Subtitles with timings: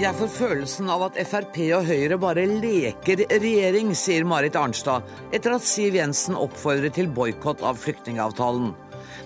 [0.00, 5.52] Jeg får følelsen av at Frp og Høyre bare leker regjering, sier Marit Arnstad, etter
[5.52, 8.70] at Siv Jensen oppfordrer til boikott av flyktningavtalen.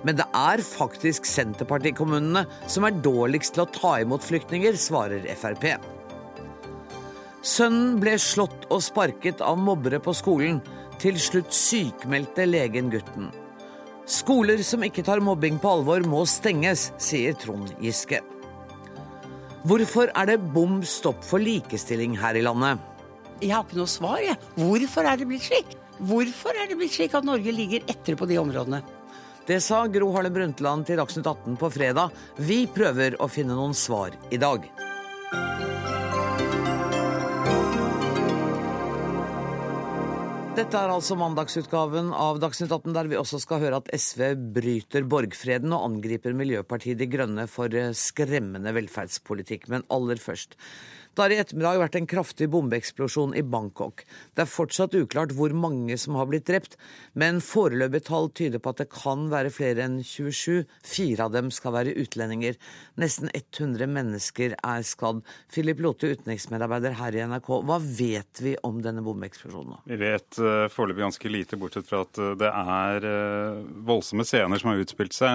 [0.02, 5.68] Men det er faktisk Senterpartikommunene som er dårligst til å ta imot flyktninger, svarer Frp.
[7.46, 10.58] Sønnen ble slått og sparket av mobbere på skolen.
[10.98, 13.30] Til slutt sykmeldte legen gutten.
[14.10, 18.24] Skoler som ikke tar mobbing på alvor, må stenges, sier Trond Giske.
[19.64, 22.82] Hvorfor er det bom stopp for likestilling her i landet?
[23.40, 24.36] Jeg har ikke noe svar, jeg.
[24.58, 25.72] Hvorfor er det blitt slik?
[26.04, 28.82] Hvorfor er det blitt slik at Norge ligger etter på de områdene?
[29.48, 32.12] Det sa Gro Harlem Brundtland til Dagsnytt 18 på fredag.
[32.36, 34.68] Vi prøver å finne noen svar i dag.
[40.54, 45.02] Dette er altså mandagsutgaven av Dagsnytt 18, der vi også skal høre at SV bryter
[45.10, 49.66] borgfreden og angriper Miljøpartiet De Grønne for skremmende velferdspolitikk.
[49.72, 50.54] Men aller først.
[51.14, 54.02] Det har i ettermiddag vært en kraftig bombeeksplosjon i Bangkok.
[54.34, 56.72] Det er fortsatt uklart hvor mange som har blitt drept,
[57.14, 60.64] men foreløpige tall tyder på at det kan være flere enn 27.
[60.82, 62.58] Fire av dem skal være utlendinger.
[62.98, 65.20] Nesten 100 mennesker er skadd.
[65.54, 69.84] Philip Lote, utenriksmedarbeider her i NRK, hva vet vi om denne bombeeksplosjonen?
[69.86, 74.58] Vi vet uh, foreløpig ganske lite, bortsett fra at uh, det er uh, voldsomme scener
[74.58, 75.30] som har utspilt seg.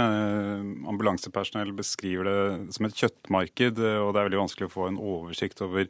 [0.91, 5.63] ambulansepersonell beskriver det som et kjøttmarked, og det er veldig vanskelig å få en oversikt
[5.63, 5.87] over over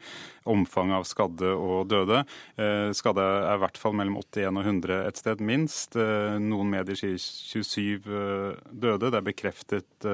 [0.50, 2.24] omfanget av skadde og døde.
[2.60, 5.98] Eh, skadde er i hvert fall mellom 81 og 100 et sted, minst.
[6.00, 9.10] Eh, noen medier sier 27 eh, døde.
[9.10, 10.08] Det er bekreftet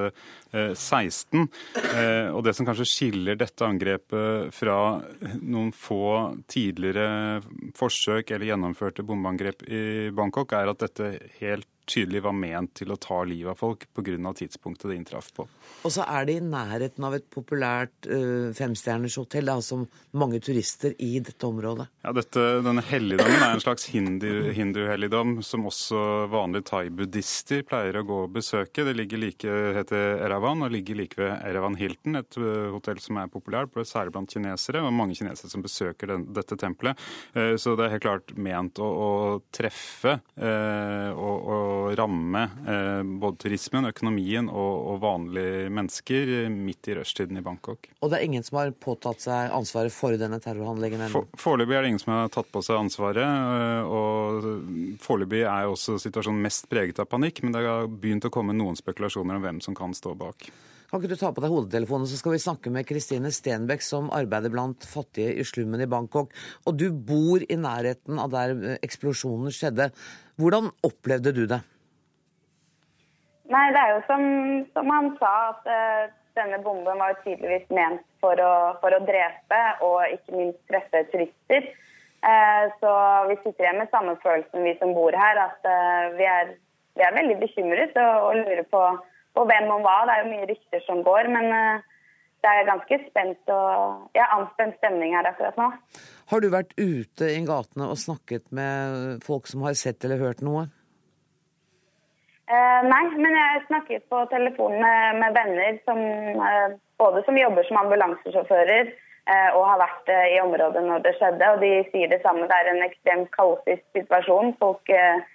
[0.55, 1.47] 16.
[2.35, 4.77] Og det som kanskje skiller dette angrepet fra
[5.41, 7.41] noen få tidligere
[7.75, 9.83] forsøk eller gjennomførte bombeangrep i
[10.15, 14.33] Bangkok, er at dette helt tydelig var ment til å ta livet av folk pga.
[14.33, 15.45] tidspunktet det inntraff på.
[15.85, 19.81] Og så er det i nærheten av et populært uh, femstjerners hotell, altså
[20.17, 21.87] mange turister i dette området?
[22.05, 28.21] Ja, dette, Denne helligdommen er en slags hindu-helligdom som også vanlige thai-buddhister pleier å gå
[28.25, 28.85] og besøke.
[28.87, 33.21] Det ligger like, heter Eravan og ligger like ved Eravan Hilton, et uh, hotell som
[33.21, 36.99] er populært, særlig blant kinesere, og mange kinesere som besøker den, dette tempelet.
[37.35, 39.11] Uh, så det er helt klart ment å, å
[39.53, 47.39] treffe og, og ramme eh, både turismen, økonomien og, og, vanlige mennesker midt i rushtiden
[47.39, 47.89] i Bangkok.
[47.99, 51.25] Og det er ingen som har påtatt seg ansvaret for denne terrorhandlingen ennå?
[51.39, 53.25] Foreløpig er det ingen som har tatt på seg ansvaret.
[53.25, 58.33] Eh, og Foreløpig er også situasjonen mest preget av panikk, men det har begynt å
[58.33, 60.49] komme noen spekulasjoner om hvem som kan stå bak.
[60.95, 64.05] Kan ikke du ta på deg hodetelefonen, så skal vi snakke med Kristine Stenbeck, som
[64.15, 66.29] arbeider blant fattige i slummen i Bangkok.
[66.63, 69.89] Og du bor i nærheten av der eksplosjonen skjedde.
[70.39, 71.57] Hvordan opplevde du det?
[73.51, 74.23] Nei, det er jo som,
[74.71, 79.59] som han sa, at uh, denne bomben var tydeligvis ment for å, for å, drepe
[79.83, 81.67] og ikke minst treffe turister.
[82.23, 82.93] Uh, så
[83.33, 86.55] vi sitter igjen med samme følelsen, vi som bor her, at uh, vi, er,
[86.95, 88.85] vi, er, veldig bekymret og, og lurer på,
[89.35, 89.97] på, hvem og hva.
[90.07, 91.51] Det er jo mye rykter som går, men
[92.45, 95.69] det er ganske spent og ja, anspent stemning her akkurat nå.
[96.31, 100.43] Har du vært ute i gatene og snakket med folk som har sett eller hørt
[100.45, 100.67] noe?
[102.45, 107.65] Eh, nei, men jeg snakket på telefon med, med venner som eh, både som jobber
[107.65, 111.51] som ambulansesjåfører eh, og har vært eh, i området når det skjedde.
[111.55, 112.45] Og de sier det samme.
[112.49, 114.53] Det er en ekstremt kaotisk situasjon.
[114.61, 115.25] Folk, eh,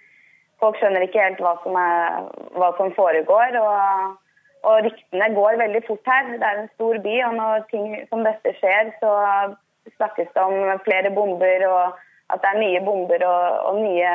[0.60, 2.28] folk skjønner ikke helt hva som, er,
[2.58, 3.56] hva som foregår.
[3.60, 4.12] Og,
[4.66, 6.30] og, ryktene går veldig fort her.
[6.36, 9.12] Det er en stor by, og når ting som dette skjer, så
[9.96, 11.98] snakkes det om flere bomber og
[12.30, 14.10] at det er nye bomber og, og nye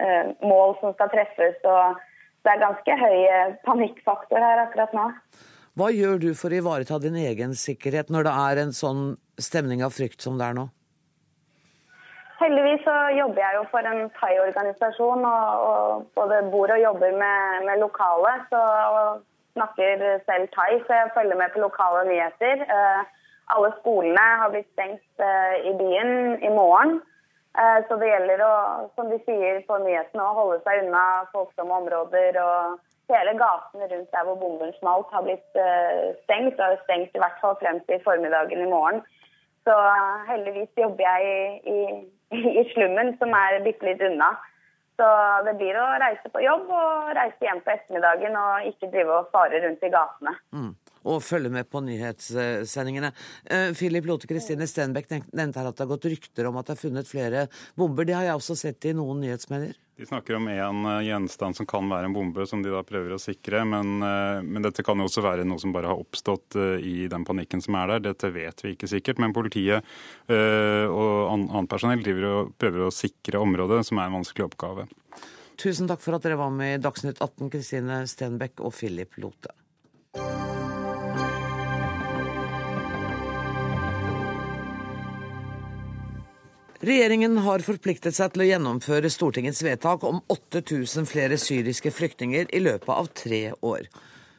[0.00, 1.60] eh, mål som skal treffes.
[1.62, 2.00] og
[2.44, 5.06] det er ganske høy eh, panikkfaktor her akkurat nå.
[5.78, 9.04] Hva gjør du for å ivareta din egen sikkerhet når det er en sånn
[9.40, 10.66] stemning av frykt som det er nå?
[12.40, 17.66] Heldigvis så jobber jeg jo for en thai-organisasjon og, og, både bor og jobber med,
[17.68, 18.32] med lokale.
[18.52, 18.60] Så,
[18.96, 19.20] og
[19.56, 22.64] snakker selv thai, så jeg følger med på lokale nyheter.
[22.76, 23.02] Eh,
[23.54, 26.12] alle skolene har blitt stengt eh, i byen
[26.48, 27.00] i morgen.
[27.58, 28.52] Eh, så det gjelder å,
[28.94, 31.04] som de sier på nyhetene, å holde seg unna
[31.34, 32.38] folksomme områder.
[32.40, 32.78] og
[33.10, 36.56] Hele gaten rundt der hvor bomben smalt, har blitt eh, stengt.
[36.56, 39.02] Og har stengt i hvert fall frem til formiddagen i morgen.
[39.66, 41.80] Så eh, heldigvis jobber jeg i, i,
[42.30, 44.32] i slummen, som er bitte litt unna.
[45.00, 45.08] Så
[45.46, 49.30] det blir å reise på jobb og reise hjem på ettermiddagen og ikke drive og
[49.32, 50.34] fare rundt i gatene.
[50.52, 50.74] Mm.
[51.08, 53.12] Og følge med på nyhetssendingene.
[53.44, 56.76] Eh, Philip Lote Kristine Stenbeck nevnte her at det har gått rykter om at det
[56.76, 57.46] er funnet flere
[57.78, 58.08] bomber.
[58.08, 59.78] Det har jeg også sett i noen nyhetsmedier.
[60.00, 63.16] De snakker om en eh, gjenstand som kan være en bombe, som de da prøver
[63.16, 63.64] å sikre.
[63.68, 67.24] Men, eh, men, dette kan jo også være noe som bare har oppstått i den
[67.28, 68.06] panikken som er der.
[68.10, 69.20] Dette vet vi ikke sikkert.
[69.20, 69.84] Men politiet
[70.30, 74.86] og annet personell driver og prøver å sikre området, som er en vanskelig oppgave.
[75.60, 79.52] Tusen takk for at dere var med i Dagsnytt 18, Kristine Stenbeck og Philip Lote.
[86.80, 92.60] Regjeringen har forpliktet seg til å gjennomføre Stortingets vedtak om 8000 flere syriske flyktninger i
[92.64, 93.82] løpet av tre år.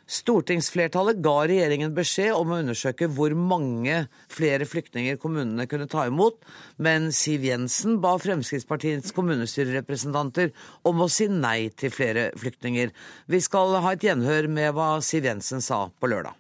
[0.10, 4.00] Stortingsflertallet ga regjeringen beskjed om å undersøke hvor mange
[4.34, 6.40] flere flyktninger kommunene kunne ta imot,
[6.82, 10.50] men Siv Jensen ba Fremskrittspartiets kommunestyrerepresentanter
[10.90, 12.90] om å si nei til flere flyktninger.
[13.30, 16.34] Vi skal ha et gjenhør med hva Siv Jensen sa på lørdag.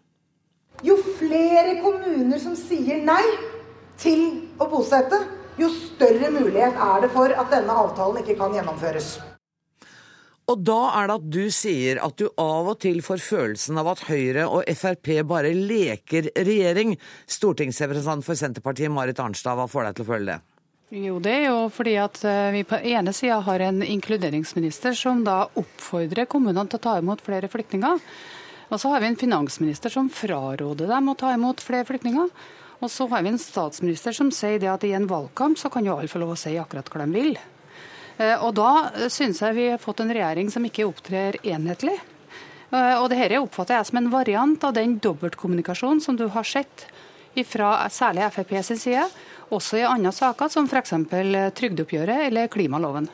[0.81, 3.21] Jo flere kommuner som sier nei
[4.01, 4.25] til
[4.57, 5.21] å bosette,
[5.59, 9.18] jo større mulighet er det for at denne avtalen ikke kan gjennomføres.
[10.51, 13.92] Og da er det at du sier at du av og til får følelsen av
[13.94, 16.98] at Høyre og Frp bare leker regjering.
[17.30, 20.39] Stortingsrepresentant for Senterpartiet Marit Arnstad, hva får deg til å føle det?
[20.92, 25.21] Jo, det er jo fordi at eh, vi på ene sida har en inkluderingsminister som
[25.24, 28.01] da oppfordrer kommunene til å ta imot flere flyktninger.
[28.71, 32.27] Og så har vi en finansminister som fraråder dem å ta imot flere flyktninger.
[32.81, 35.86] Og så har vi en statsminister som sier det at i en valgkamp så kan
[35.86, 37.36] jo alle få lov å si akkurat hva de vil.
[38.18, 42.00] Eh, og da syns jeg vi har fått en regjering som ikke opptrer enhetlig.
[42.72, 46.88] Eh, og dette oppfatter jeg som en variant av den dobbeltkommunikasjonen som du har sett
[47.48, 49.06] fra særlig Frp sin side,
[49.56, 50.92] også i andre saker som f.eks.
[51.56, 53.07] trygdeoppgjøret eller klimaloven.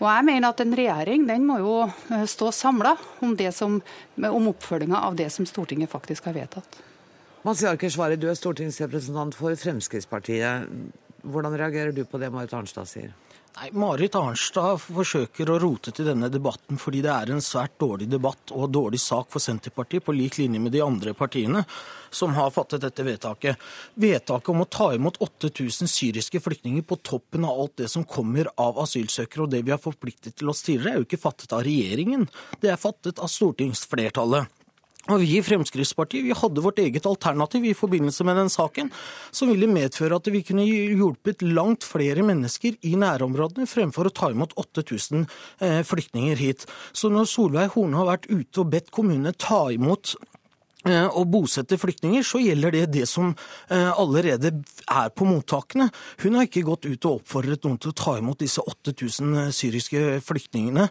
[0.00, 3.34] Og jeg mener at En regjering den må jo eh, stå samla om,
[4.30, 6.80] om oppfølginga av det som Stortinget faktisk har vedtatt.
[7.40, 10.68] Mazyar Keshvari, du er stortingsrepresentant for Fremskrittspartiet.
[11.24, 13.14] Hvordan reagerer du på det Marit Arnstad sier?
[13.56, 18.10] Nei, Marit Arnstad forsøker å rote til denne debatten fordi det er en svært dårlig
[18.12, 21.64] debatt og dårlig sak for Senterpartiet, på lik linje med de andre partiene
[22.12, 23.56] som har fattet dette vedtaket.
[23.96, 28.52] Vedtaket om å ta imot 8000 syriske flyktninger på toppen av alt det som kommer
[28.60, 31.64] av asylsøkere og det vi har forpliktet til oss tidligere, er jo ikke fattet av
[31.64, 32.28] regjeringen.
[32.60, 34.59] Det er fattet av stortingsflertallet.
[35.08, 38.90] Og Vi i Fremskrittspartiet vi hadde vårt eget alternativ i forbindelse med den saken,
[39.32, 44.28] som ville medføre at vi kunne hjulpet langt flere mennesker i nærområdene fremfor å ta
[44.34, 45.24] imot 8000
[45.64, 46.66] eh, flyktninger hit.
[46.92, 50.18] Så når Solveig Horne har vært ute og bedt kommunene ta imot
[50.88, 53.34] å bosette flyktninger, så gjelder det det som
[53.68, 54.52] eh, allerede
[54.88, 55.90] er på mottakene.
[56.24, 59.52] Hun har ikke gått ut og oppfordret noen til å ta imot disse 8000 eh,
[59.54, 60.88] syriske flyktningene,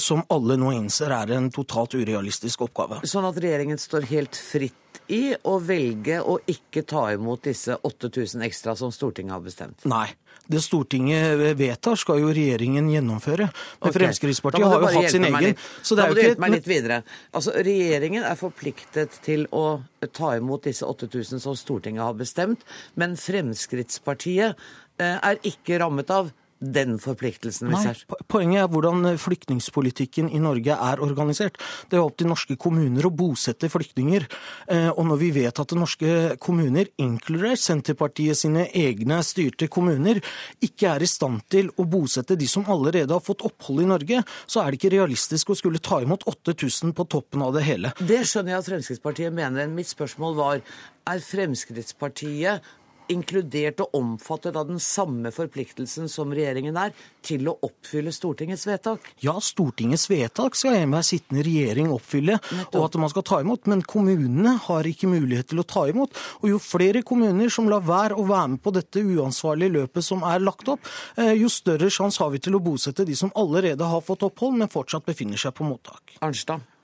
[0.00, 3.00] som alle nå innser er en totalt urealistisk oppgave.
[3.08, 8.44] Sånn at regjeringen står helt fritt i å velge å ikke ta imot disse 8000
[8.46, 9.84] ekstra som Stortinget har bestemt?
[9.88, 10.08] Nei.
[10.46, 13.48] Det Stortinget vedtar, skal jo regjeringen gjennomføre.
[13.50, 13.96] Men okay.
[13.96, 17.00] Fremskrittspartiet har jo hatt sin egen så det Da må du hjelpe meg litt videre.
[17.34, 22.62] Altså, Regjeringen er forpliktet til å ta imot disse 8000 som Stortinget har bestemt,
[22.94, 24.54] men Fremskrittspartiet
[25.02, 27.70] eh, er ikke rammet av den forpliktelsen.
[27.72, 27.92] Nei,
[28.30, 31.58] Poenget er hvordan flyktningpolitikken i Norge er organisert.
[31.90, 34.26] Det er opp til norske kommuner å bosette flyktninger.
[34.72, 40.22] Eh, og når vi vet at norske kommuner, inkludert Senterpartiet sine egne styrte kommuner,
[40.64, 44.22] ikke er i stand til å bosette de som allerede har fått opphold i Norge,
[44.46, 47.92] så er det ikke realistisk å skulle ta imot 8000 på toppen av det hele.
[48.00, 49.68] Det skjønner jeg at Fremskrittspartiet mener.
[49.72, 50.64] Mitt spørsmål var
[51.06, 52.64] er Fremskrittspartiet
[53.12, 56.94] inkludert og omfattet av den samme forpliktelsen som regjeringen er
[57.26, 59.06] til å oppfylle Stortingets vedtak?
[59.24, 62.38] Ja, Stortingets vedtak skal enhver sittende regjering oppfylle,
[62.72, 63.66] og at man skal ta imot.
[63.70, 66.14] Men kommunene har ikke mulighet til å ta imot.
[66.42, 70.24] Og jo flere kommuner som lar være å være med på dette uansvarlige løpet som
[70.26, 70.86] er lagt opp,
[71.16, 74.58] eh, jo større sjanse har vi til å bosette de som allerede har fått opphold,
[74.58, 76.18] men fortsatt befinner seg på mottak.
[76.20, 76.75] Arnstad.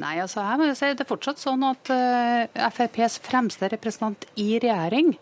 [0.00, 3.68] Nei, altså her må jeg si Det er fortsatt sånn at uh, eh, FrPs fremste
[3.72, 5.14] representant i regjering,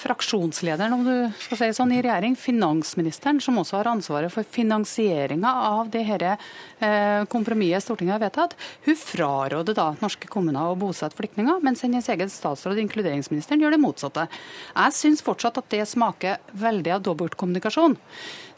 [0.00, 5.50] fraksjonslederen om du skal si sånn i regjering, finansministeren, som også har ansvaret for finansieringa
[5.70, 11.18] av det dette uh, kompromisset Stortinget har vedtatt, hun fraråder da norske kommuner å bosette
[11.18, 14.26] flyktninger, mens hennes egen statsråd, inkluderingsministeren, gjør det motsatte.
[14.72, 17.98] Jeg syns fortsatt at det smaker veldig av dobbeltkommunikasjon.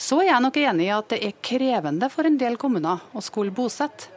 [0.01, 3.25] Så er jeg nok enig i at det er krevende for en del kommuner å
[3.25, 4.11] skulle bosette.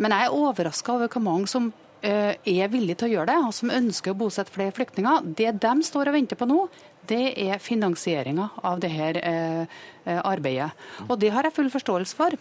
[0.00, 1.70] Men jeg er overraska over hvor mange som
[2.06, 5.26] eh, er villige til å gjøre det, og som ønsker å bosette flere flyktninger.
[5.36, 6.62] Det de står og venter på nå,
[7.10, 10.70] det er finansieringa av dette eh, eh, arbeidet.
[11.08, 12.36] Og det har jeg full forståelse for.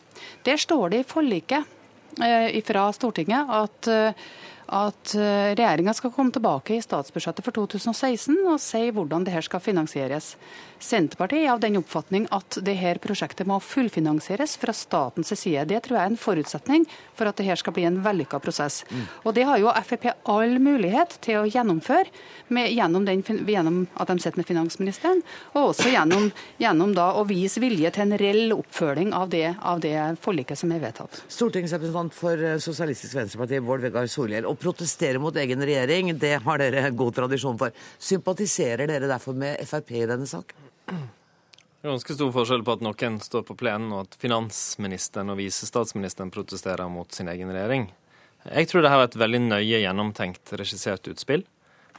[0.47, 1.75] Der står det i forliket
[2.65, 3.87] fra Stortinget at
[4.75, 9.45] at eh, regjeringa skal komme tilbake i statsbudsjettet for 2016 og si hvordan det her
[9.45, 10.35] skal finansieres.
[10.79, 15.65] Senterpartiet er av den oppfatning at dette prosjektet må fullfinansieres fra statens side.
[15.67, 16.85] Det tror jeg er en forutsetning
[17.17, 18.85] for at dette skal bli en vellykka prosess.
[18.87, 19.03] Mm.
[19.25, 22.07] Og Det har jo Frp all mulighet til å gjennomføre
[22.55, 25.21] med, gjennom, den, gjennom, at de sitter med finansministeren,
[25.53, 26.29] og også gjennom,
[26.61, 30.83] gjennom å vise vilje til en reell oppfølging av det, av det forliket som er
[30.83, 31.23] vedtatt.
[31.27, 34.47] Stortingsrepresentant for eh, Sosialistisk Venstreparti, Bård Vegar Solhjell.
[34.59, 37.71] Protestere mot egen regjering, det har dere god tradisjon for.
[37.99, 40.51] Sympatiserer dere derfor med Frp i denne sak?
[41.79, 45.39] Det er ganske stor forskjell på at noen står på plenen, og at finansministeren og
[45.39, 47.87] visestatsministeren protesterer mot sin egen regjering.
[48.49, 51.45] Jeg tror det her var et veldig nøye gjennomtenkt, regissert utspill.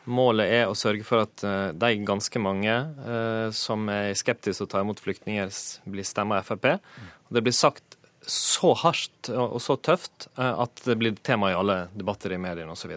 [0.08, 4.68] Målet er å sørge for at eh, de ganske mange eh, som er skeptiske til
[4.68, 5.52] å ta imot flyktninger,
[5.88, 6.76] blir stemmer Frp.
[6.76, 7.89] Og det blir sagt
[8.26, 12.74] så hardt og så tøft eh, at det blir tema i alle debatter i mediene
[12.74, 12.92] osv.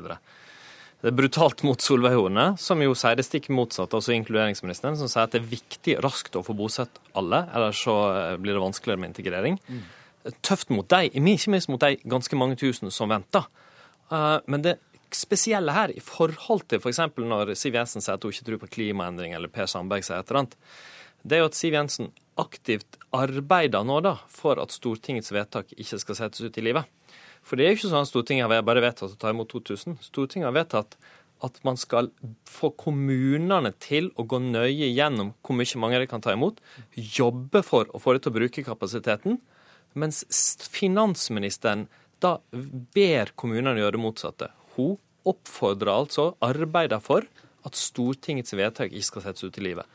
[1.03, 5.09] Det er brutalt mot Solveig Horne, som jo sier det stikk motsatte, altså inkluderingsministeren, som
[5.11, 8.63] sier at det er viktig raskt å få bosatt alle, ellers så eh, blir det
[8.63, 9.59] vanskeligere med integrering.
[9.67, 9.83] Mm.
[10.45, 13.49] Tøft mot deg, ikke minst mot de ganske mange tusen som venter.
[14.11, 14.77] Eh, men det
[15.13, 17.03] spesielle her, i forhold til f.eks.
[17.13, 20.19] For når Siv Jensen sier at hun ikke tror på klimaendring, eller Per Sandberg sier
[20.19, 20.57] et eller annet,
[21.23, 25.99] det er jo at Siv Jensen aktivt arbeider nå da, for at Stortingets vedtak ikke
[26.01, 26.89] skal settes ut i livet.
[27.43, 29.99] For det er jo ikke sånn at Stortinget har bare vedtatt å ta imot 2000.
[30.05, 30.97] Stortinget har vedtatt
[31.43, 32.07] at man skal
[32.47, 36.61] få kommunene til å gå nøye gjennom hvor mye mange de kan ta imot,
[36.95, 39.41] jobbe for å få det til å bruke kapasiteten,
[39.99, 40.23] mens
[40.71, 41.89] finansministeren
[42.23, 42.37] da
[42.95, 44.49] ber kommunene gjøre det motsatte.
[44.77, 44.95] Hun
[45.27, 47.27] oppfordrer altså, arbeider for,
[47.63, 49.87] at Stortingets vedtak ikke skal settes ut i livet.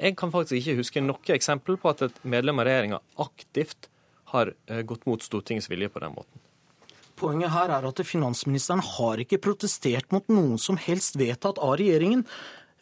[0.00, 3.88] Jeg kan faktisk ikke huske noe eksempel på at et medlem av regjeringa aktivt
[4.32, 6.42] har eh, gått mot Stortingets vilje på den måten.
[7.16, 12.26] Poenget her er at finansministeren har ikke protestert mot noen som helst vedtatt av regjeringen.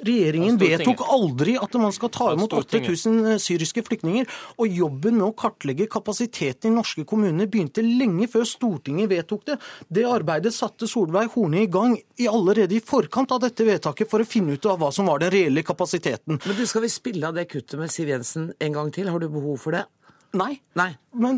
[0.02, 4.26] Regjeringen vedtok aldri at man skal ta imot 8000 eh, syriske flyktninger.
[4.58, 9.58] Og jobben med å kartlegge kapasiteten i norske kommuner begynte lenge før Stortinget vedtok det.
[9.86, 14.24] Det arbeidet satte Solveig Horne i gang i allerede i forkant av dette vedtaket for
[14.24, 16.40] å finne ut av hva som var den reelle kapasiteten.
[16.42, 19.12] Men du, Skal vi spille av det kuttet med Siv Jensen en gang til?
[19.14, 19.86] Har du behov for det?
[20.34, 20.58] Nei.
[20.74, 20.90] Nei.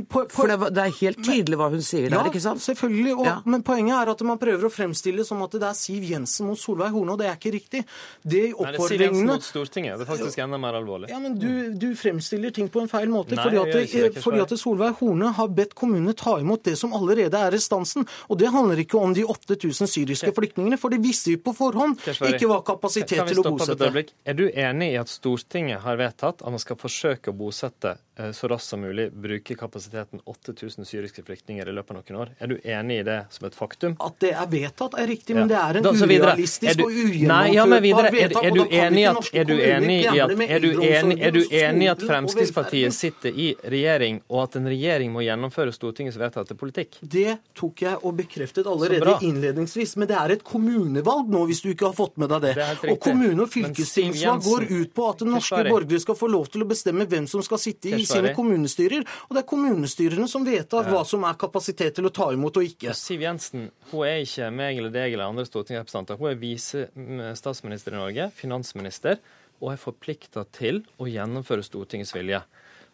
[0.09, 2.63] På, på, For det, det, er helt tydelig hva hun sier der, ja, ikke sant?
[2.65, 3.13] selvfølgelig.
[3.13, 3.35] Og, ja.
[3.45, 6.57] Men poenget er at man prøver å fremstille som at det er Siv Jensen mot
[6.57, 7.83] Solveig Horne, og det er ikke riktig.
[8.25, 9.99] Det er Siv Jensen mot Stortinget.
[10.01, 11.11] Det er faktisk enda mer alvorlig.
[11.13, 13.37] Ja, men Du, du fremstiller ting på en feil måte.
[13.37, 16.79] Nei, fordi, at, det, ikke, fordi at Solveig Horne har bedt kommunene ta imot det
[16.81, 18.09] som allerede er restansen.
[18.33, 22.01] Og det handler ikke om de 8000 syriske flyktningene, for det visste vi på forhånd
[22.01, 24.09] ikke var kapasitet til å bosette.
[24.25, 28.33] Er du enig i at Stortinget har vedtatt at man skal forsøke å bosette Eh,
[28.33, 32.33] så raskt som mulig bruke kapasiteten 8000 syriske flyktninger i løpet av noen år.
[32.39, 33.97] Er du enig i det som et faktum?
[34.03, 38.11] At det er vedtatt er riktig, men det er en da, urealistisk du, og ugjennomførbar
[38.15, 38.47] vedtak.
[38.47, 41.41] Er du enig i at, er du enig i at, er du enig, er du
[41.61, 47.01] enig at Fremskrittspartiet sitter i regjering, og at en regjering må gjennomføre Stortingets vedtatte politikk?
[47.01, 51.71] Det tok jeg og bekreftet allerede innledningsvis, men det er et kommunevalg nå, hvis du
[51.73, 52.55] ikke har fått med deg det.
[52.57, 56.65] det og kommune- og fylkestingsvalg går ut på at norske borgere skal få lov til
[56.65, 58.76] å bestemme hvem som skal sitte i sine kommunestyrer.
[58.79, 62.69] Og det er kommunestyrene som vedtar hva som er kapasitet til å ta imot og
[62.69, 62.95] ikke.
[62.97, 66.21] Siv Jensen hun er ikke meg eller deg eller andre stortingsrepresentanter.
[66.21, 69.21] Hun er visestatsminister i Norge, finansminister,
[69.63, 72.43] og er forplikta til å gjennomføre Stortingets vilje.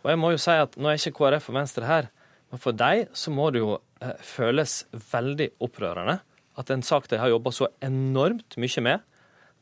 [0.03, 2.11] Og jeg må jo si at Nå er ikke KrF og Venstre her,
[2.53, 6.21] men for dem så må det jo eh, føles veldig opprørende
[6.61, 9.05] at en sak de har jobba så enormt mye med,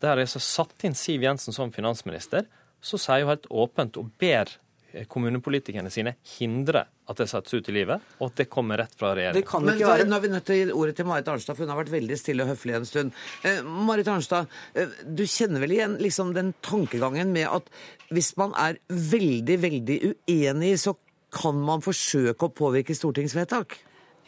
[0.03, 2.49] der de har satt inn Siv Jensen som finansminister,
[2.81, 4.51] så sier hun helt åpent og ber
[5.11, 9.13] kommunepolitikerne sine hindre at det settes ut i livet, og at det kommer rett fra
[9.19, 9.67] regjeringen.
[9.67, 10.07] Men være...
[10.07, 11.93] Nå er vi nødt til å gi ordet til Marit Arnstad, for hun har vært
[11.95, 13.21] veldig stille og høflig en stund.
[13.47, 17.71] Eh, Marit Arnstad, eh, du kjenner vel igjen liksom den tankegangen med at
[18.15, 20.95] hvis man er veldig, veldig uenig, så
[21.35, 23.79] kan man forsøke å påvirke stortingsvedtak?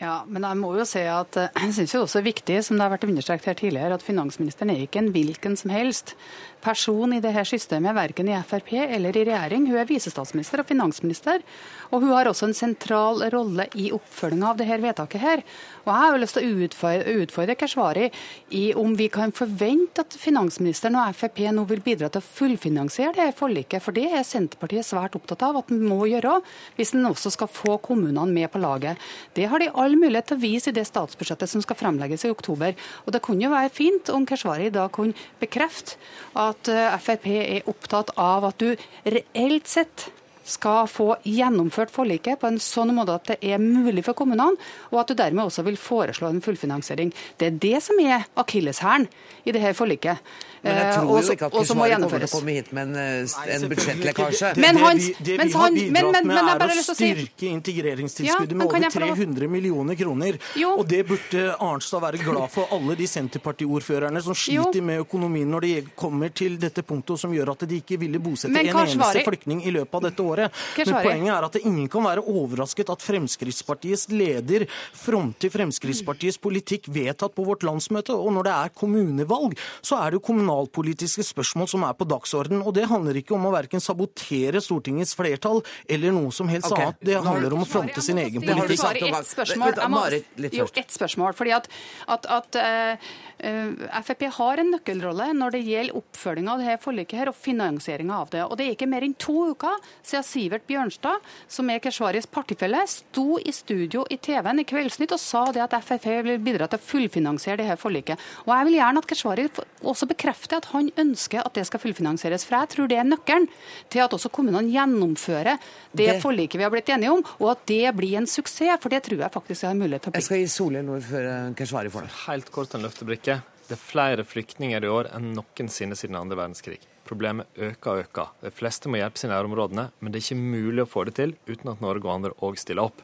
[0.02, 2.78] Ja, men jeg må jo si at eh, jeg syns også det er viktig, som
[2.78, 6.16] det har vært understreket her tidligere, at finansministeren er ikke en hvilken som helst
[6.62, 9.66] person i dette systemet, verken i Frp eller i regjering.
[9.68, 11.42] Hun er visestatsminister og finansminister,
[11.90, 15.42] og hun har også en sentral rolle i oppfølginga av dette vedtaket her.
[15.82, 18.08] Og Jeg har jo lyst til å utfordre, utfordre Keshvari
[18.56, 23.16] i om vi kan forvente at finansministeren og Frp nå vil bidra til å fullfinansiere
[23.18, 26.38] det forliket, for det er Senterpartiet svært opptatt av at en må gjøre,
[26.78, 29.00] hvis en også skal få kommunene med på laget.
[29.34, 32.32] Det har de all mulighet til å vise i det statsbudsjettet som skal fremlegges i
[32.32, 32.76] oktober.
[33.06, 35.98] Og Det kunne jo være fint om Keshvari da kunne bekrefte
[36.38, 40.10] at eh, Frp er opptatt av at du reelt sett
[40.44, 44.56] skal få gjennomført forliket på en sånn måte at det er mulig for kommunene,
[44.92, 47.12] og at du dermed også vil foreslå en fullfinansiering.
[47.38, 49.08] Det er det som er akilleshælen
[49.46, 50.18] i dette forliket.
[50.62, 52.94] Men jeg Eh, tror jo ikke at Keshvari kommer til å komme hit med en,
[52.94, 54.56] eh, en budsjettlekkasje.
[54.62, 57.46] Men Det, det, vi, det vi har bidratt men- men- men med, er å styrke
[57.50, 60.38] integreringstilskuddet Ja, med over jeg få lov- 300 millioner kroner.
[60.56, 60.76] Jo.
[60.78, 64.82] Og det burde Arnstad være glad for, alle de Senterpartiordførerne som sliter Jo.
[64.82, 68.18] med økonomien når det kommer til dette punktet, og som gjør at de ikke ville
[68.20, 70.31] bosette en eneste flyktning i løpet av dette året.
[70.38, 77.34] Men poenget er at ingen kan være overrasket at Fremskrittspartiets leder fronter Fremskrittspartiets politikk vedtatt
[77.36, 78.14] på vårt landsmøte.
[78.16, 82.62] Og når det er kommunevalg, så er det jo kommunalpolitiske spørsmål som er på dagsorden.
[82.62, 86.90] Og det handler ikke om å verken sabotere Stortingets flertall eller noe som helst okay.
[86.90, 87.02] annet.
[87.02, 88.82] Det handler om å fronte sin egen Det har du politikk.
[88.82, 89.80] Jeg Bare svare ett spørsmål.
[89.92, 91.34] Må- jo, ett spørsmål.
[91.36, 91.68] fordi at,
[92.08, 97.30] at, at eh, Frp har en nøkkelrolle når det gjelder oppfølging av dette forliket her,
[97.32, 98.42] og finansieringa av det.
[98.46, 101.18] Og Det er ikke mer enn to uker siden Sivert Bjørnstad,
[101.50, 105.74] som er Keshvaris partifelle, sto i studio i TV-en i Kveldsnytt og sa det at
[105.82, 108.18] Frp vil bidra til å fullfinansiere det her forliket.
[108.46, 109.48] Og Jeg vil gjerne at Keshvari
[109.82, 112.46] også bekrefter at han ønsker at det skal fullfinansieres.
[112.46, 113.48] For jeg tror det er nøkkelen
[113.90, 115.58] til at også kommunene gjennomfører
[115.92, 118.78] det, Det- forliket vi har blitt enige om, og at det blir en suksess.
[118.80, 120.20] For det tror jeg faktisk jeg har mulighet til å bli.
[120.20, 122.10] Jeg skal gi Solhjell ord før eh, Keshvari får det.
[122.28, 123.31] Helt kort en løftebrikke.
[123.72, 126.76] Det er flere flyktninger i år enn noensinne siden andre verdenskrig.
[127.08, 128.34] Problemet øker og øker.
[128.42, 131.32] De fleste må hjelpes i nærområdene, men det er ikke mulig å få det til
[131.48, 133.00] uten at Norge og andre òg stiller opp.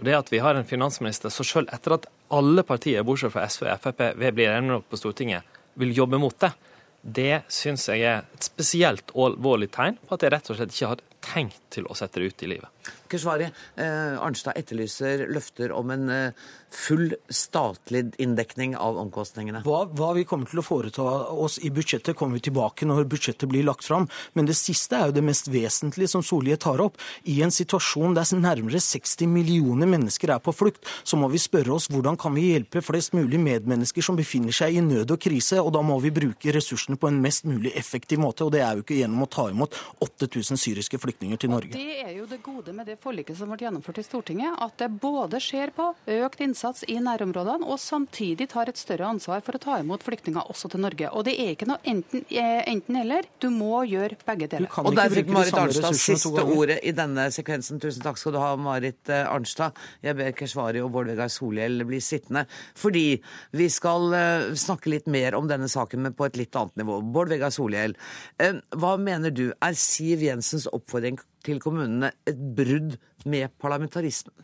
[0.00, 3.46] Og det at vi har en finansminister som selv etter at alle partier, bortsett fra
[3.46, 6.50] SV og Frp, vi blir enige nok på Stortinget, vil jobbe mot det,
[7.00, 10.90] det syns jeg er et spesielt alvorlig tegn på at jeg rett og slett ikke
[10.96, 12.80] har tenkt til å sette det ut i livet.
[13.10, 19.64] Keshvari, eh, Arnstad etterlyser løfter om en eh, full statlig inndekning av omkostningene.
[19.66, 21.02] Hva, hva vi kommer til å foreta
[21.34, 24.06] oss i budsjettet, kommer vi tilbake når budsjettet blir lagt fram.
[24.38, 26.98] Men det siste er jo det mest vesentlige som Solhjell tar opp.
[27.26, 31.74] I en situasjon der nærmere 60 millioner mennesker er på flukt, så må vi spørre
[31.74, 35.58] oss hvordan kan vi hjelpe flest mulig medmennesker som befinner seg i nød og krise,
[35.58, 38.46] og da må vi bruke ressursene på en mest mulig effektiv måte.
[38.46, 39.74] Og det er jo ikke gjennom å ta imot
[40.06, 41.70] 8000 syriske flyktninger til Norge.
[41.70, 44.76] Og Det er jo det gode med det forliket som ble gjennomført i Stortinget, at
[44.80, 45.90] det både skjer på
[46.20, 50.50] økt innsats i nærområdene, og samtidig tar et større ansvar for å ta imot flyktninger
[50.52, 51.10] også til Norge.
[51.10, 53.28] Og det er ikke noe enten-eller.
[53.40, 54.70] du må gjøre begge Du deler.
[54.84, 57.80] Og der fikk Marit Arnstad siste ordet i denne sekvensen.
[57.82, 59.76] Tusen takk skal du ha, Marit eh, Arnstad.
[60.04, 62.46] Jeg ber Keshvari og Bård Vegar Solhjell bli sittende,
[62.78, 63.20] fordi
[63.56, 67.00] vi skal eh, snakke litt mer om denne saken, men på et litt annet nivå.
[67.14, 67.96] Bård Vegar Solhjell,
[68.42, 70.99] eh, hva mener du er Siv Jensens oppfordring
[71.44, 72.98] til kommunene et brudd
[73.30, 74.34] med parlamentarismen?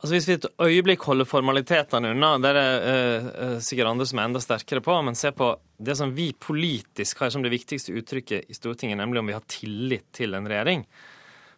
[0.00, 4.06] Altså Hvis vi et øyeblikk holder formalitetene unna, det er det eh, eh, sikkert andre
[4.08, 7.52] som er enda sterkere på, men se på det som vi politisk har som det
[7.52, 10.86] viktigste uttrykket i Stortinget, nemlig om vi har tillit til en regjering,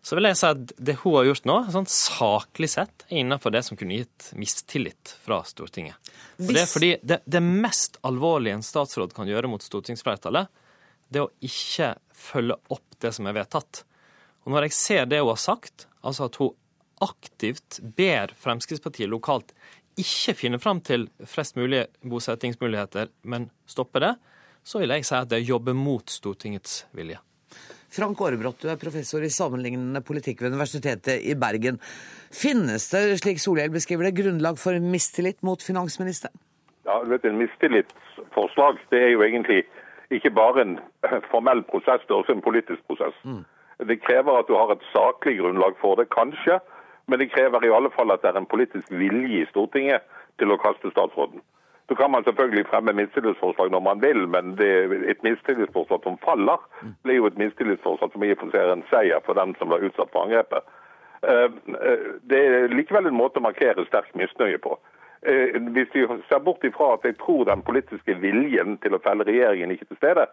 [0.02, 3.54] så vil jeg si at det hun har gjort nå, sånn saklig sett, er innenfor
[3.54, 6.12] det som kunne gitt mistillit fra Stortinget.
[6.42, 10.50] Og det er fordi det, det mest alvorlige en statsråd kan gjøre mot stortingsflertallet,
[11.12, 13.84] det er å ikke følge opp det som er vedtatt.
[14.44, 16.54] Og når jeg ser det hun har sagt, altså at hun
[17.02, 19.54] aktivt ber Fremskrittspartiet lokalt
[19.98, 24.14] ikke finne fram til flest mulig bosettingsmuligheter, men stoppe det,
[24.64, 27.18] så vil jeg si at det jobber mot Stortingets vilje.
[27.92, 31.76] Frank Aarebrot, du er professor i sammenlignende politikk ved Universitetet i Bergen.
[32.32, 36.32] Finnes det, slik Solhjell beskriver det, grunnlag for mistillit mot finansministeren?
[36.86, 39.60] Ja, du vet, En mistillitsforslag det er jo egentlig
[40.12, 40.78] ikke bare en
[41.30, 43.16] formell prosess, det er også en politisk prosess.
[43.88, 46.60] Det krever at du har et saklig grunnlag for det, kanskje,
[47.08, 50.02] men det krever i alle fall at det er en politisk vilje i Stortinget
[50.38, 51.42] til å kaste statsråden.
[51.88, 54.70] Så kan man selvfølgelig fremme mistillitsforslag når man vil, men det,
[55.10, 56.62] et mistillitsforslag som faller,
[57.02, 59.68] blir jo et mistillitsforslag som i og for seg er en seier for den som
[59.68, 60.62] ble utsatt for angrepet.
[61.22, 61.48] Eh,
[61.90, 64.78] eh, Det er likevel en måte å markere sterk misnøye på.
[65.22, 69.26] Eh, Hvis vi ser bort ifra at jeg tror den politiske viljen til å felle
[69.28, 70.26] regjeringen ikke til stede,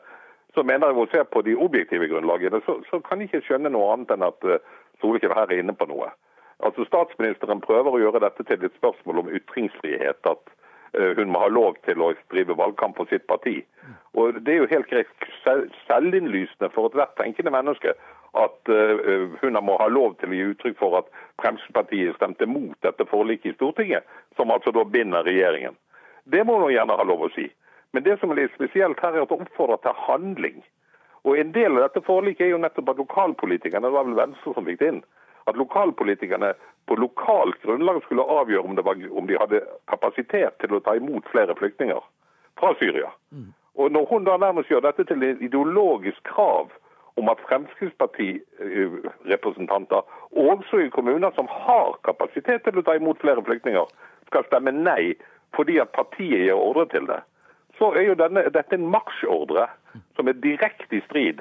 [0.53, 3.69] så mener jeg å se på de objektive grunnlagene, så, så kan jeg ikke skjønne
[3.69, 4.57] noe annet enn at uh,
[5.01, 6.09] Solhjell her er inne på noe.
[6.65, 10.25] Altså Statsministeren prøver å gjøre dette til et spørsmål om ytringsfrihet.
[10.27, 10.49] At
[10.97, 13.61] eh, hun må ha lov til å drive valgkamp for sitt parti.
[14.19, 15.29] Og Det er jo helt greit
[15.87, 17.93] selvinnlysende for ethvert tenkende menneske
[18.37, 21.07] at eh, hun må ha lov til å gi uttrykk for at
[21.41, 24.03] Fremskrittspartiet stemte mot dette forliket i Stortinget,
[24.35, 25.77] som altså da binder regjeringen.
[26.23, 27.47] Det må hun gjerne ha lov å si.
[27.91, 30.59] Men det som er litt spesielt her, er at det oppfordrer til handling.
[31.23, 34.53] Og En del av dette forliket er jo nettopp at lokalpolitikerne, det var vel Venstre
[34.53, 35.01] som fikk det inn,
[35.49, 36.53] at lokalpolitikerne
[36.87, 40.95] på lokalt grunnlag skulle avgjøre om, det var, om de hadde kapasitet til å ta
[40.97, 42.01] imot flere flyktninger
[42.59, 43.11] fra Syria.
[43.79, 46.71] Og Når hun da nærmest gjør dette til et ideologisk krav
[47.19, 50.01] om at Fremskrittspartirepresentanter,
[50.49, 53.85] også i kommuner som har kapasitet til å ta imot flere flyktninger,
[54.29, 55.03] skal stemme nei
[55.57, 57.21] fordi at partiet gir ordre til det,
[57.79, 59.65] så er jo denne, dette en marsjordre
[60.17, 61.37] som er direkte i strid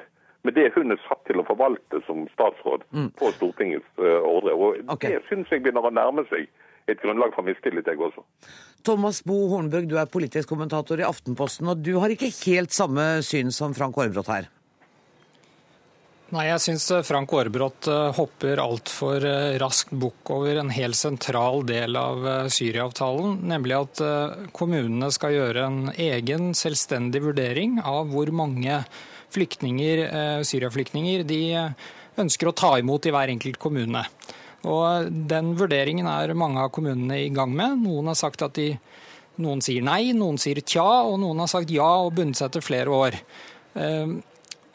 [0.47, 2.81] med det hun er satt til å forvalte som statsråd
[3.19, 4.53] på Stortingets uh, ordre.
[4.55, 4.69] Og.
[5.03, 6.43] Det syns jeg begynner å nærme seg
[6.89, 8.23] et grunnlag for mistillit, jeg også.
[8.87, 13.19] Thomas Bo Hornburg, du er politisk kommentator i Aftenposten, og du har ikke helt samme
[13.25, 14.47] syn som Frank Aarebrot her.
[16.29, 21.63] Nei, jeg syns Frank Aarebrot eh, hopper altfor eh, raskt bukk over en helt sentral
[21.65, 28.11] del av eh, Syria-avtalen, nemlig at eh, kommunene skal gjøre en egen, selvstendig vurdering av
[28.13, 28.77] hvor mange
[29.33, 31.89] flyktninger, eh, Syria-flyktninger de eh,
[32.21, 34.05] ønsker å ta imot i hver enkelt kommune.
[34.69, 37.81] Og Den vurderingen er mange av kommunene i gang med.
[37.87, 38.75] Noen har sagt at de
[39.41, 42.69] noen sier nei, noen sier tja, og noen har sagt ja og bundet seg til
[42.69, 43.21] flere år.
[43.73, 44.17] Eh,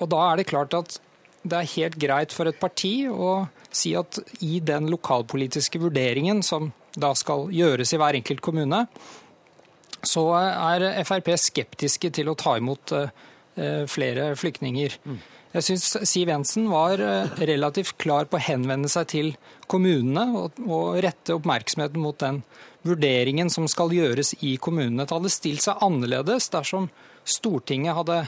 [0.03, 0.97] Og da er det klart at
[1.45, 6.71] det er helt greit for et parti å si at i den lokalpolitiske vurderingen som
[6.95, 8.85] da skal gjøres i hver enkelt kommune,
[10.05, 14.99] så er Frp skeptiske til å ta imot eh, flere flyktninger.
[15.55, 19.33] Jeg syns Siv Jensen var eh, relativt klar på å henvende seg til
[19.71, 20.27] kommunene
[20.67, 22.43] og rette oppmerksomheten mot den
[22.85, 25.07] vurderingen som skal gjøres i kommunene.
[25.07, 26.91] Det hadde stilt seg annerledes dersom
[27.25, 28.19] Stortinget hadde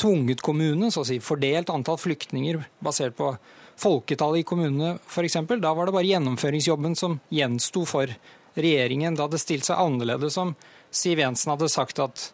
[0.00, 3.32] tvunget kommunene, så å si fordelt antall flyktninger basert på
[3.80, 5.38] folketallet i kommunene f.eks.
[5.60, 8.12] Da var det bare gjennomføringsjobben som gjensto for
[8.54, 9.16] regjeringen.
[9.16, 10.54] Det hadde stilt seg annerledes om
[10.90, 12.32] Siv Jensen hadde sagt at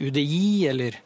[0.00, 0.96] UDI eller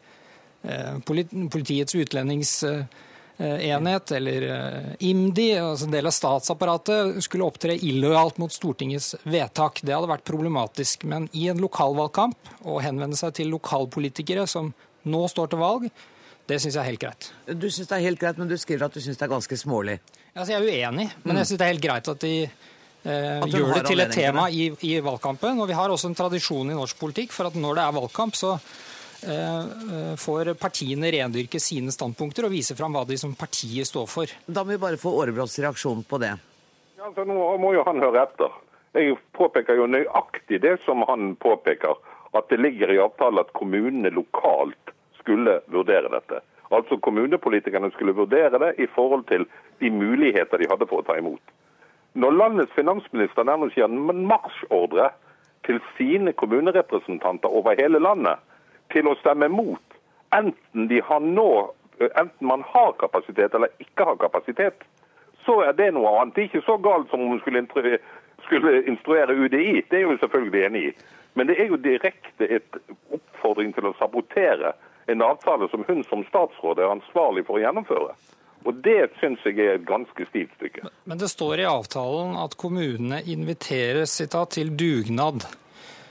[0.63, 8.53] eh, Politiets utlendingsenhet eller eh, IMDi, altså en del av statsapparatet, skulle opptre illojalt mot
[8.53, 9.81] Stortingets vedtak.
[9.83, 11.03] Det hadde vært problematisk.
[11.11, 14.73] Men i en lokalvalgkamp å henvende seg til lokalpolitikere som
[15.09, 15.89] nå står til valg,
[16.47, 17.27] det syns jeg er helt greit.
[17.59, 19.59] Du syns det er helt greit, men du skriver at du syns det er ganske
[19.59, 19.97] smålig.
[20.31, 23.51] Altså, jeg er uenig, men jeg syns det er helt greit at de eh, At
[23.51, 25.59] gjør det til et tema i, i valgkampen.
[25.59, 28.39] Og vi har også en tradisjon i norsk politikk for at når det er valgkamp,
[28.39, 33.89] så eh, eh, får partiene rendyrke sine standpunkter og vise fram hva de som partiet
[33.91, 34.37] står for.
[34.47, 36.35] Da må vi bare få Aarebrots reaksjon på det.
[36.95, 38.55] Ja, altså, nå må jo han høre etter.
[38.95, 41.99] Jeg påpeker jo nøyaktig det som han påpeker,
[42.37, 44.95] at det ligger i avtalen at kommunene lokalt
[45.27, 46.41] skulle vurdere dette.
[46.71, 49.45] Altså kommunepolitikerne skulle vurdere det i forhold til
[49.79, 51.43] de muligheter de hadde for å ta imot.
[52.15, 55.11] Når landets finansminister nærmest gir en marsjordre
[55.67, 58.39] til sine kommunerepresentanter over hele landet
[58.91, 59.83] til å stemme mot,
[60.35, 60.87] enten,
[61.35, 61.49] nå,
[62.07, 64.87] enten man har kapasitet eller ikke har kapasitet,
[65.45, 66.35] så er det noe annet.
[66.35, 67.97] Det er ikke så galt som om hun skulle, instru
[68.47, 69.83] skulle instruere UDI.
[69.87, 70.91] Det er jeg jo selvfølgelig enig i.
[71.37, 72.81] Men det er jo direkte et
[73.13, 74.73] oppfordring til å sabotere
[75.07, 78.15] en avtale som hun som statsråd er ansvarlig for å gjennomføre.
[78.67, 80.89] Og det syns jeg er et ganske stivt stykke.
[81.07, 85.45] Men det står i avtalen at kommunene inviteres citat, til dugnad.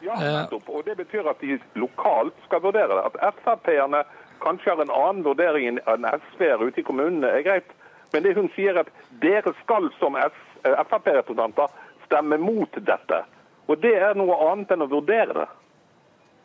[0.00, 0.68] Ja, nettopp.
[0.70, 3.20] Og det betyr at de lokalt skal vurdere det.
[3.26, 4.04] At Frp-erne
[4.40, 7.76] kanskje har en annen vurdering enn SV-er ute i kommunene, er greit.
[8.14, 11.72] Men det hun sier er at dere skal som Frp-representanter
[12.06, 13.22] stemme mot dette.
[13.66, 15.48] Og det er noe annet enn å vurdere det.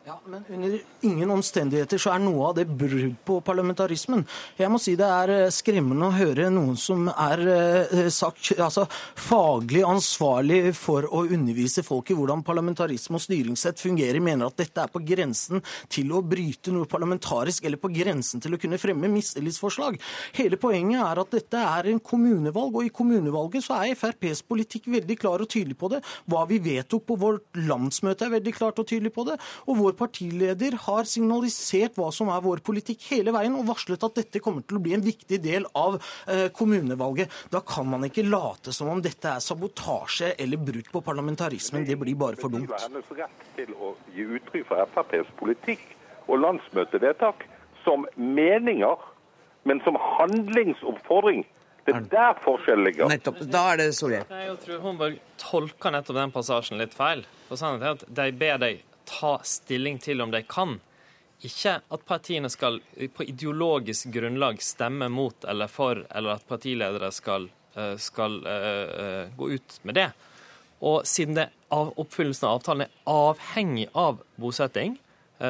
[0.04, 4.24] Ja, men Under ingen omstendigheter så er noe av det brudd på parlamentarismen.
[4.58, 8.88] Jeg må si Det er eh, skremmende å høre noen som er eh, sagt, altså,
[9.14, 14.82] faglig ansvarlig for å undervise folk i hvordan parlamentarisme og styringssett fungerer, mener at dette
[14.82, 19.12] er på grensen til å bryte noe parlamentarisk eller på grensen til å kunne fremme
[19.14, 20.00] mistillitsforslag.
[20.40, 24.90] Hele poenget er at dette er en kommunevalg, og i kommunevalget så er FrPs politikk
[24.98, 26.02] veldig klar og tydelig på det.
[26.26, 29.38] Hva vi vedtok på vårt landsmøte er veldig klart og tydelig på det.
[29.70, 34.18] og vår partileder har signalisert hva som er vår politikk hele veien, og varslet at
[34.18, 37.32] dette kommer til å bli en viktig del av eh, kommunevalget.
[37.52, 41.86] Da kan man ikke late som om dette er sabotasje eller brudd på parlamentarismen.
[41.88, 42.70] Det blir bare for dumt.
[42.70, 45.88] Det er hennes rett til å gi uttrykk for FrPs politikk
[46.28, 47.48] og landsmøtevedtak
[47.84, 49.10] som meninger,
[49.64, 51.44] men som handlingsoppfordring.
[51.86, 53.10] Det er der forskjellen ligger.
[53.10, 53.40] Nettopp.
[53.50, 54.26] Da er det Solhjell.
[54.30, 57.24] Jeg tror Homborg tolker nettopp den passasjen litt feil.
[57.48, 60.78] For sannheten er at De ber deg ta stilling til om de kan.
[61.42, 62.78] Ikke at partiene skal
[63.16, 69.50] på ideologisk grunnlag stemme mot eller for, eller at partiledere skal, eh, skal uh, gå
[69.56, 70.10] ut med det.
[70.82, 74.98] Og siden det, av oppfyllelsen av avtalen er avhengig av bosetting,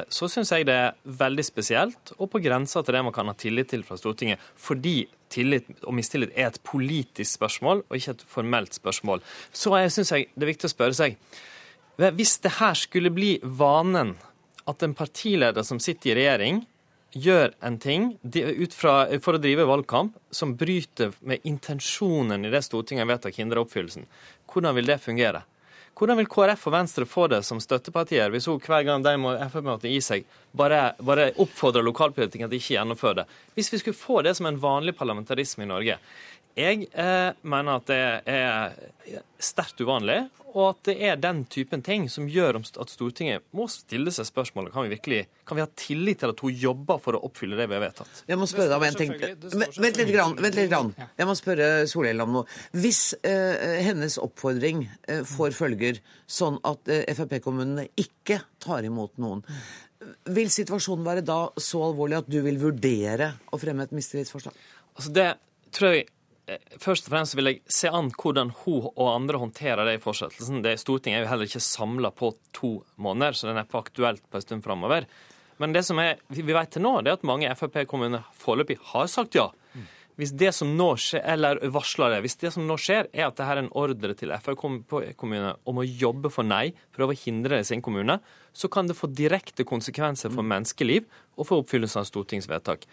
[0.08, 3.34] så syns jeg det er veldig spesielt og på grensa til det man kan ha
[3.36, 4.40] tillit til fra Stortinget.
[4.56, 9.22] Fordi tillit og mistillit er et politisk spørsmål og ikke et formelt spørsmål.
[9.52, 11.18] Så syns jeg det er viktig å spørre seg
[11.96, 14.14] hvis det her skulle bli vanen
[14.68, 16.62] at en partileder som sitter i regjering,
[17.12, 18.12] gjør en ting
[18.72, 24.06] fra, for å drive valgkamp som bryter med intensjonen i det Stortinget vedtar hindrer oppfyllelsen,
[24.48, 25.42] hvordan vil det fungere?
[25.92, 29.34] Hvordan vil KrF og Venstre få det som støttepartier, hvis hun hver gang de må
[29.52, 30.24] Frp måtte gi seg,
[30.56, 33.26] bare, bare oppfordrer lokalpolitikerne til ikke gjennomføre det?
[33.58, 35.98] Hvis vi skulle få det som en vanlig parlamentarisme i Norge,
[36.58, 42.04] jeg eh, mener at det er sterkt uvanlig, og at det er den typen ting
[42.12, 46.20] som gjør at Stortinget må stille seg spørsmålet kan vi virkelig, kan vi ha tillit
[46.20, 48.22] til at hun jobber for å oppfylle det vi har vedtatt.
[48.28, 49.14] Jeg må spørre deg om en ting.
[49.16, 50.92] Vent litt, grann, vent litt grann.
[51.18, 52.58] Jeg må spørre Solhjell om noe.
[52.76, 59.44] Hvis eh, hennes oppfordring eh, får følger, sånn at eh, Frp-kommunene ikke tar imot noen,
[60.34, 64.56] vil situasjonen være da så alvorlig at du vil vurdere å fremme et mistillitsforslag?
[64.98, 65.30] Altså det
[65.72, 66.10] tror jeg
[66.82, 70.62] først og fremst vil jeg se an hvordan hun og andre håndterer det i fortsettelsen.
[70.64, 74.24] Det, Stortinget er jo heller ikke samla på to måneder, så den er på aktuelt
[74.28, 75.06] på en stund framover.
[75.62, 79.10] Men det som er, vi vet til nå, det er at mange Frp-kommuner foreløpig har
[79.10, 79.50] sagt ja.
[80.20, 83.38] Hvis det som nå skjer, eller varsler det, hvis det som nå skjer, er at
[83.38, 87.64] dette er en ordre til Frp-kommuner om å jobbe for nei, prøve å hindre det
[87.64, 88.18] i sin kommune,
[88.52, 91.06] så kan det få direkte konsekvenser for menneskeliv
[91.38, 92.84] og for oppfyllelse av stortingsvedtak.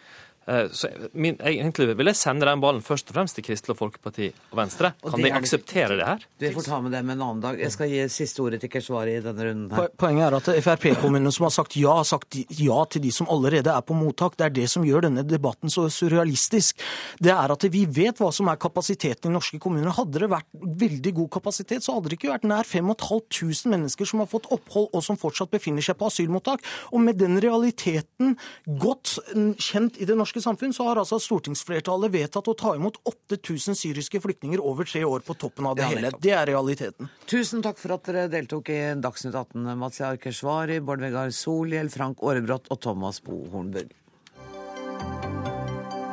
[0.50, 4.32] Eh, så min, egentlig vil jeg sende den ballen først og fremst til Kristelig Folkeparti
[4.50, 4.94] og Venstre.
[5.06, 6.24] Kan de akseptere det her?
[6.42, 7.60] Du får ta med dem en annen dag.
[7.62, 9.92] Jeg skal gi siste ordet til Keshvari i denne runden her.
[10.00, 13.76] Poenget er at Frp-kommunene som har sagt ja, har sagt ja til de som allerede
[13.76, 14.40] er på mottak.
[14.40, 16.82] Det er det som gjør denne debatten så surrealistisk.
[17.22, 19.94] Det er at vi vet hva som er kapasiteten i norske kommuner.
[20.00, 20.50] Hadde det vært
[20.82, 24.90] veldig god kapasitet, så hadde det ikke vært nær 5500 mennesker som har fått opphold
[24.96, 26.66] og som fortsatt befinner seg på asylmottak.
[26.90, 28.34] Og med den realiteten
[28.82, 29.20] godt
[29.62, 33.76] kjent i det norske norske samfunn så har altså stortingsflertallet vedtatt å ta imot 8000
[33.76, 36.12] syriske flyktninger over tre år på toppen av det ja, hele.
[36.20, 37.10] Det er realiteten.
[37.28, 42.24] Tusen takk for at dere deltok i Dagsnytt 18, Matsi Arkeshvari, Bård Vegar Solhjell, Frank
[42.24, 43.92] Aarebrot og Thomas Bo Hornburg.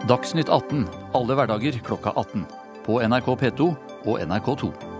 [0.06, 2.46] Dagsnytt 18 alle hverdager klokka 18.
[2.86, 3.72] På NRK P2
[4.06, 4.95] og NRK2.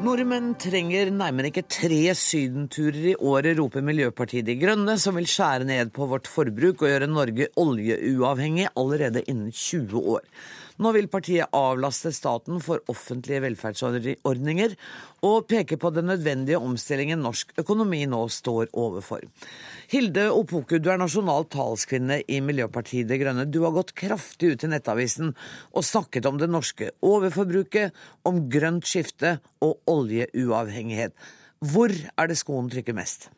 [0.00, 5.66] Nordmenn trenger nærmere ikke tre sydenturer i året, roper Miljøpartiet De Grønne, som vil skjære
[5.68, 10.24] ned på vårt forbruk og gjøre Norge oljeuavhengig allerede innen 20 år.
[10.80, 14.76] Nå vil partiet avlaste staten for offentlige velferdsordninger,
[15.28, 19.26] og peke på den nødvendige omstillingen norsk økonomi nå står overfor.
[19.92, 23.44] Hilde Opoku, du er nasjonal talskvinne i Miljøpartiet De Grønne.
[23.44, 25.34] Du har gått kraftig ut i Nettavisen
[25.74, 27.92] og snakket om det norske overforbruket,
[28.24, 31.12] om grønt skifte og oljeuavhengighet.
[31.60, 33.28] Hvor er det skoen trykker mest?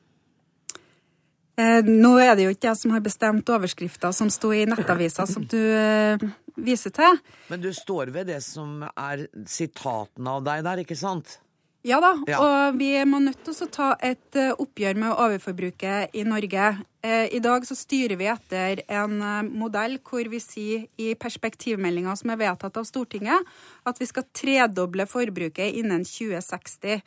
[1.61, 5.27] Eh, nå er det jo ikke jeg som har bestemt overskrifta som sto i nettavisa
[5.29, 6.23] som du eh,
[6.57, 7.21] viser til.
[7.53, 11.39] Men du står ved det som er sitatene av deg der, ikke sant?
[11.83, 12.39] Ja da, ja.
[12.39, 16.69] og vi må nødt til å ta et eh, oppgjør med overforbruket i Norge.
[17.03, 19.17] I dag så styrer vi etter en
[19.51, 23.49] modell hvor vi sier i perspektivmeldinga som er vedtatt av Stortinget,
[23.83, 27.03] at vi skal tredoble forbruket innen 2060.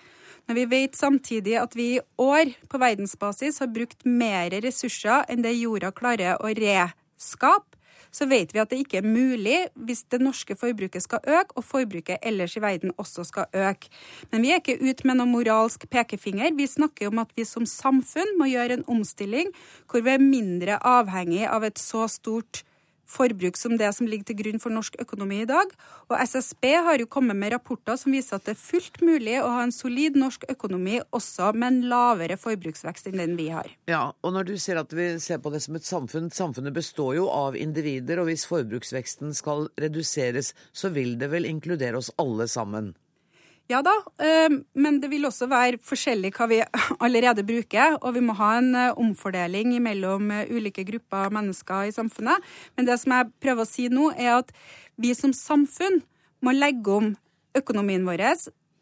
[0.45, 5.45] Men vi vet samtidig at vi i år på verdensbasis har brukt mer ressurser enn
[5.45, 7.74] det jorda klarer å reskape.
[8.15, 11.65] Så vet vi at det ikke er mulig hvis det norske forbruket skal øke, og
[11.67, 13.91] forbruket ellers i verden også skal øke.
[14.31, 16.53] Men vi er ikke ute med noen moralsk pekefinger.
[16.55, 19.51] Vi snakker om at vi som samfunn må gjøre en omstilling
[19.91, 22.63] hvor vi er mindre avhengig av et så stort
[23.09, 25.71] forbruk som det som ligger til grunn for norsk økonomi i dag.
[26.09, 29.51] Og SSB har jo kommet med rapporter som viser at det er fullt mulig å
[29.53, 33.69] ha en solid norsk økonomi også med en lavere forbruksvekst enn den vi har.
[33.91, 37.15] Ja, og når du ser at vi ser på det som et samfunn, samfunnet består
[37.19, 42.49] jo av individer, og hvis forbruksveksten skal reduseres, så vil det vel inkludere oss alle
[42.51, 42.93] sammen?
[43.65, 46.59] Ja da, eh, men det vil også være forskjellig hva vi
[47.05, 47.97] allerede bruker.
[48.01, 52.45] Og vi må ha en eh, omfordeling mellom eh, ulike grupper mennesker i samfunnet.
[52.77, 54.53] Men det som jeg prøver å si nå, er at
[55.01, 56.03] vi som samfunn
[56.45, 57.15] må legge om
[57.57, 58.21] økonomien vår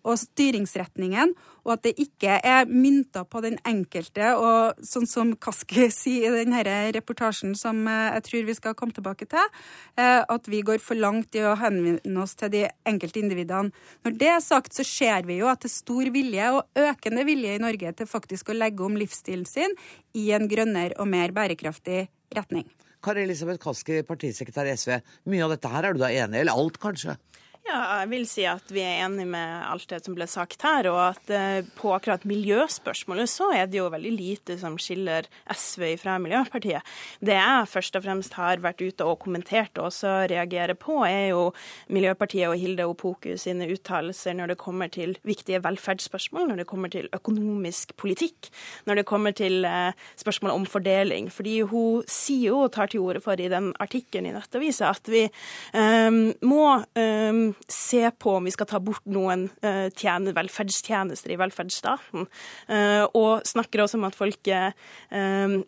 [0.03, 4.33] og styringsretningen, og at det ikke er mynta på den enkelte.
[4.35, 6.63] Og sånn som Kaski sier i denne
[6.95, 9.61] reportasjen, som eh, jeg tror vi skal komme tilbake til,
[9.97, 13.73] eh, at vi går for langt i å henvende oss til de enkelte individene.
[14.03, 17.27] Når det er sagt, så ser vi jo at det er stor vilje, og økende
[17.27, 19.75] vilje i Norge, til faktisk å legge om livsstilen sin
[20.19, 22.67] i en grønnere og mer bærekraftig retning.
[23.03, 24.95] Kari Elisabeth Kaski, partisekretær i SV.
[25.31, 27.17] Mye av dette her er du da enig i, eller alt kanskje?
[27.63, 30.89] Ja, jeg vil si at vi er enig med alt det som ble sagt her.
[30.91, 35.93] Og at eh, på akkurat miljøspørsmålet så er det jo veldig lite som skiller SV
[36.01, 36.83] fra Miljøpartiet.
[37.23, 41.29] Det jeg først og fremst har vært ute og kommentert og også reagerer på, er
[41.31, 41.45] jo
[41.87, 46.91] Miljøpartiet og Hilde Opoku sine uttalelser når det kommer til viktige velferdsspørsmål, når det kommer
[46.91, 48.51] til økonomisk politikk,
[48.89, 51.31] når det kommer til eh, spørsmål om fordeling.
[51.31, 55.07] Fordi hun sier jo og tar til orde for i den artikkelen i Nettavisa at
[55.07, 55.23] vi
[55.71, 56.67] um, må
[56.99, 62.27] um, se på om vi skal ta bort noen uh, tjene, velferdstjenester i velferdsstaten.
[62.69, 64.71] Uh, og snakker også om at folk uh,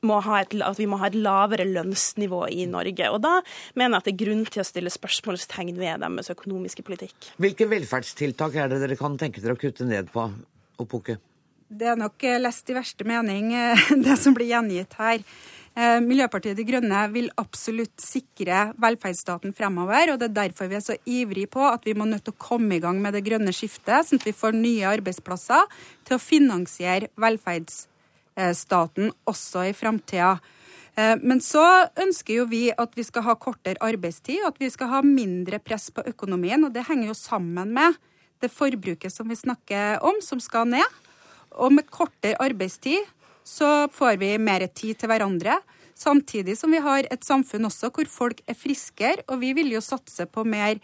[0.06, 3.12] må ha et, at vi må ha et lavere lønnsnivå i Norge.
[3.12, 3.38] Og da
[3.78, 7.32] mener jeg at det er grunn til å stille spørsmålstegn ved deres økonomiske politikk.
[7.42, 10.30] Hvilke velferdstiltak er det dere kan tenke dere å kutte ned på,
[10.82, 11.20] Opoke?
[11.66, 13.54] Det er nok lest i verste mening,
[14.06, 15.24] det som blir gjengitt her.
[15.76, 20.14] Eh, Miljøpartiet De Grønne vil absolutt sikre velferdsstaten fremover.
[20.14, 22.40] og Det er derfor vi er så ivrige på at vi må nødt til å
[22.40, 25.68] komme i gang med det grønne skiftet, sånn at vi får nye arbeidsplasser
[26.06, 30.40] til å finansiere velferdsstaten også i framtida.
[30.96, 34.70] Eh, men så ønsker jo vi at vi skal ha kortere arbeidstid, og at vi
[34.72, 36.64] skal ha mindre press på økonomien.
[36.64, 38.00] Og det henger jo sammen med
[38.40, 40.88] det forbruket som vi snakker om, som skal ned.
[41.52, 43.04] Og med kortere arbeidstid
[43.46, 45.60] så får vi mer tid til hverandre.
[45.96, 49.84] Samtidig som vi har et samfunn også hvor folk er friskere, og vi vil jo
[49.84, 50.80] satse på mer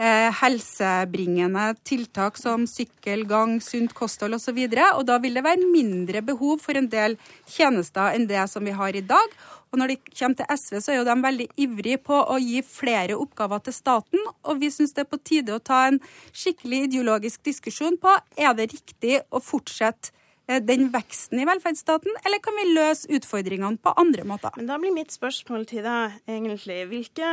[0.00, 4.56] eh, helsebringende tiltak som sykkel, gang, sunt kosthold osv.
[4.56, 8.48] Og, så og da vil det være mindre behov for en del tjenester enn det
[8.50, 9.38] som vi har i dag.
[9.70, 12.62] Og når det kommer til SV, så er jo de veldig ivrige på å gi
[12.66, 14.28] flere oppgaver til staten.
[14.48, 16.02] Og vi syns det er på tide å ta en
[16.32, 20.14] skikkelig ideologisk diskusjon på er det riktig å fortsette
[20.46, 24.54] den veksten i velferdsstaten, eller kan vi løse utfordringene på andre måter?
[24.56, 27.30] Men Da blir mitt spørsmål til deg egentlig hvilke,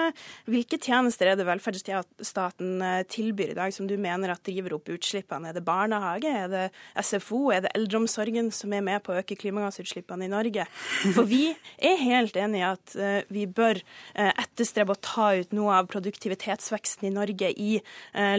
[0.50, 4.90] hvilke tjenester er det velferdsstaten eh, tilbyr i dag som du mener at driver opp
[4.96, 5.52] utslippene?
[5.52, 6.64] Er det barnehage, er det
[7.06, 10.66] SFO, er det eldreomsorgen som er med på å øke klimagassutslippene i Norge?
[11.14, 13.78] For vi er helt enig i at eh, vi bør
[14.14, 17.76] etterstrebe å ta ut noe av produktivitetsveksten i Norge i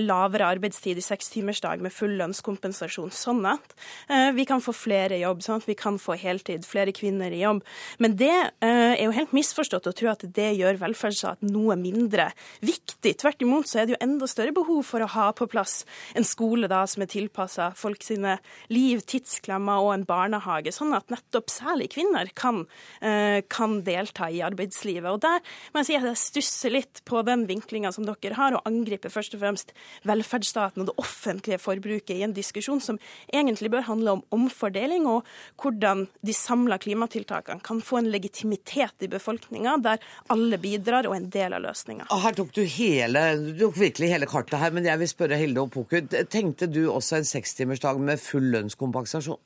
[0.02, 3.74] lavere arbeidstid i sekstimersdag med full lønnskompensasjon, sånn at
[4.34, 7.62] vi kan få flere jobb, sånn at vi kan få heltid, flere kvinner i jobb.
[8.02, 12.30] Men det eh, er jo helt misforstått å tro at det gjør velferdsstaten noe mindre
[12.64, 13.14] viktig.
[13.20, 15.82] Tvert imot så er det jo enda større behov for å ha på plass
[16.16, 18.38] en skole da som er tilpassa folk sine
[18.72, 22.64] liv, tidsklemmer og en barnehage, sånn at nettopp særlig kvinner kan,
[23.04, 25.10] eh, kan delta i arbeidslivet.
[25.10, 25.40] Og der
[25.72, 29.12] må jeg si at jeg stusser litt på den vinklinga som dere har, og angriper
[29.12, 29.74] først og fremst
[30.08, 32.98] velferdsstaten og det offentlige forbruket i en diskusjon som
[33.32, 35.24] egentlig bør handle om omfordeling omfordeling, og
[35.60, 41.22] hvordan de samla klimatiltakene kan få en legitimitet i befolkninga, der alle bidrar og er
[41.22, 42.06] en del av løsninga.
[42.10, 45.60] Her tok du hele, du tok virkelig hele kartet her, men jeg vil spørre Hilde
[45.60, 46.00] og Opoku.
[46.30, 49.40] Tenkte du også en sekstimersdag med full lønnskompensasjon?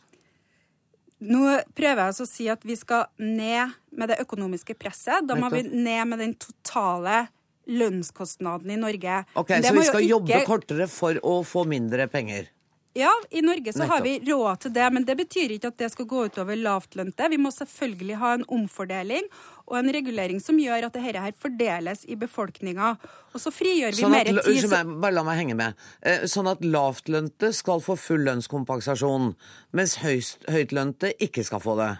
[1.18, 1.40] Nå
[1.74, 5.26] prøver jeg å si at vi skal ned med det økonomiske presset.
[5.26, 7.24] Da må vi ned med den totale
[7.68, 9.24] lønnskostnaden i Norge.
[9.34, 10.12] Ok, Så vi skal ikke...
[10.14, 12.46] jobbe kortere for å få mindre penger?
[12.96, 15.90] Ja, i Norge så har vi råd til det, men det betyr ikke at det
[15.92, 17.28] skal gå utover lavtlønte.
[17.30, 19.28] Vi må selvfølgelig ha en omfordeling
[19.68, 22.94] og en regulering som gjør at dette her fordeles i befolkninga.
[23.34, 25.86] Og så frigjør vi sånn mer tid meg, bare la meg henge med.
[26.00, 29.34] Eh, sånn at lavtlønte skal få full lønnskompensasjon,
[29.76, 31.92] mens høyst, høytlønte ikke skal få det?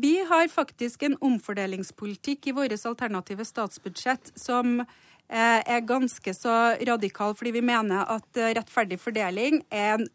[0.00, 4.84] Vi har faktisk en omfordelingspolitikk i vårt alternative statsbudsjett som
[5.30, 6.56] er ganske så
[6.88, 10.08] radikal, fordi vi mener at eh, rettferdig fordeling er en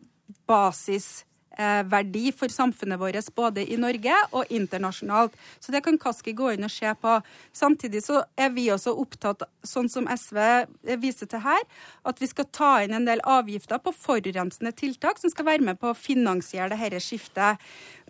[0.48, 1.26] basis
[1.58, 5.32] Eh, for samfunnet vårt både i Norge og internasjonalt.
[5.60, 7.22] Så det kan Kaski gå inn og se på.
[7.54, 10.68] Samtidig så er vi også opptatt, sånn som SV
[11.00, 11.62] viser til her,
[12.04, 15.80] at vi skal ta inn en del avgifter på forurensende tiltak som skal være med
[15.80, 17.58] på å finansiere dette skiftet.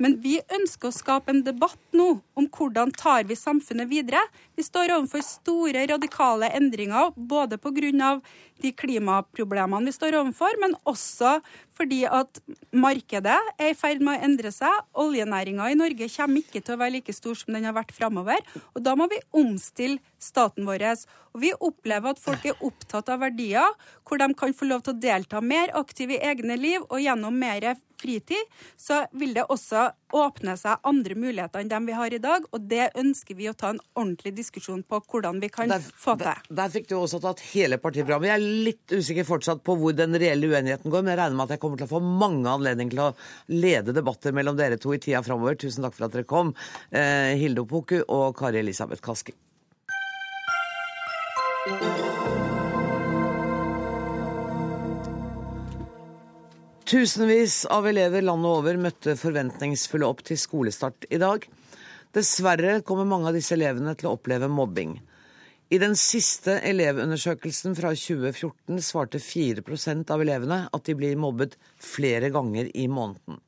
[0.02, 4.26] Men vi ønsker å skape en debatt nå om hvordan tar vi samfunnet videre.
[4.56, 8.22] Vi står overfor store, radikale endringer, både pga
[8.64, 11.42] de klimaproblemene vi står overfor, men også
[11.76, 12.40] fordi at
[12.72, 14.72] markedet er i ferd med å endre seg.
[14.96, 18.40] Oljenæringa i Norge kommer ikke til å være like stor som den har vært framover.
[18.72, 20.88] Og da må vi omstille staten vår.
[21.36, 23.76] Og vi opplever at folk er opptatt av verdier,
[24.08, 27.36] hvor de kan få lov til å delta mer aktivt i egne liv, og gjennom
[27.36, 32.22] mer fritid, så vil det også åpne seg andre muligheter enn dem vi har i
[32.24, 32.46] dag.
[32.56, 36.16] Og det ønsker vi å ta en ordentlig diskusjon på hvordan vi kan der, få
[36.20, 36.28] til.
[36.30, 38.32] Der, der, fikk du også tatt hele partiprogrammet.
[38.32, 41.48] Jeg er litt usikker fortsatt på hvor den reelle uenigheten går, men jeg regner med
[41.50, 43.12] at jeg kommer til å få mange anledninger til å
[43.52, 45.60] lede debatter mellom dere to i tida framover.
[45.60, 46.56] Tusen takk for at dere kom,
[46.92, 49.36] eh, Hilde Opoku og Kari Elisabeth Kaski.
[56.86, 61.48] Tusenvis av elever landet over møtte forventningsfulle opp til skolestart i dag.
[62.14, 65.00] Dessverre kommer mange av disse elevene til å oppleve mobbing.
[65.74, 72.30] I den siste elevundersøkelsen fra 2014 svarte 4% av elevene at de blir mobbet flere
[72.30, 73.42] ganger i måneden.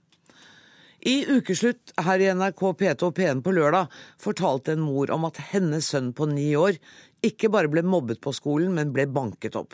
[1.05, 5.37] I ukeslutt her i NRK P2 og P1 på lørdag fortalte en mor om at
[5.53, 6.81] hennes sønn på ni år
[7.25, 9.73] ikke bare ble mobbet på skolen, men ble banket opp.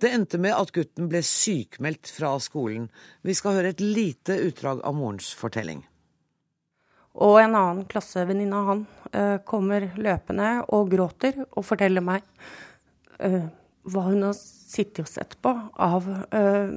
[0.00, 2.88] Det endte med at gutten ble sykmeldt fra skolen.
[3.22, 5.84] Vi skal høre et lite utdrag av morens fortelling.
[7.20, 8.82] Og en annen klassevenninne av han
[9.14, 12.22] uh, kommer løpende og gråter og forteller meg
[13.18, 13.48] uh,
[13.90, 16.70] hva hun har sittet og sett på av uh,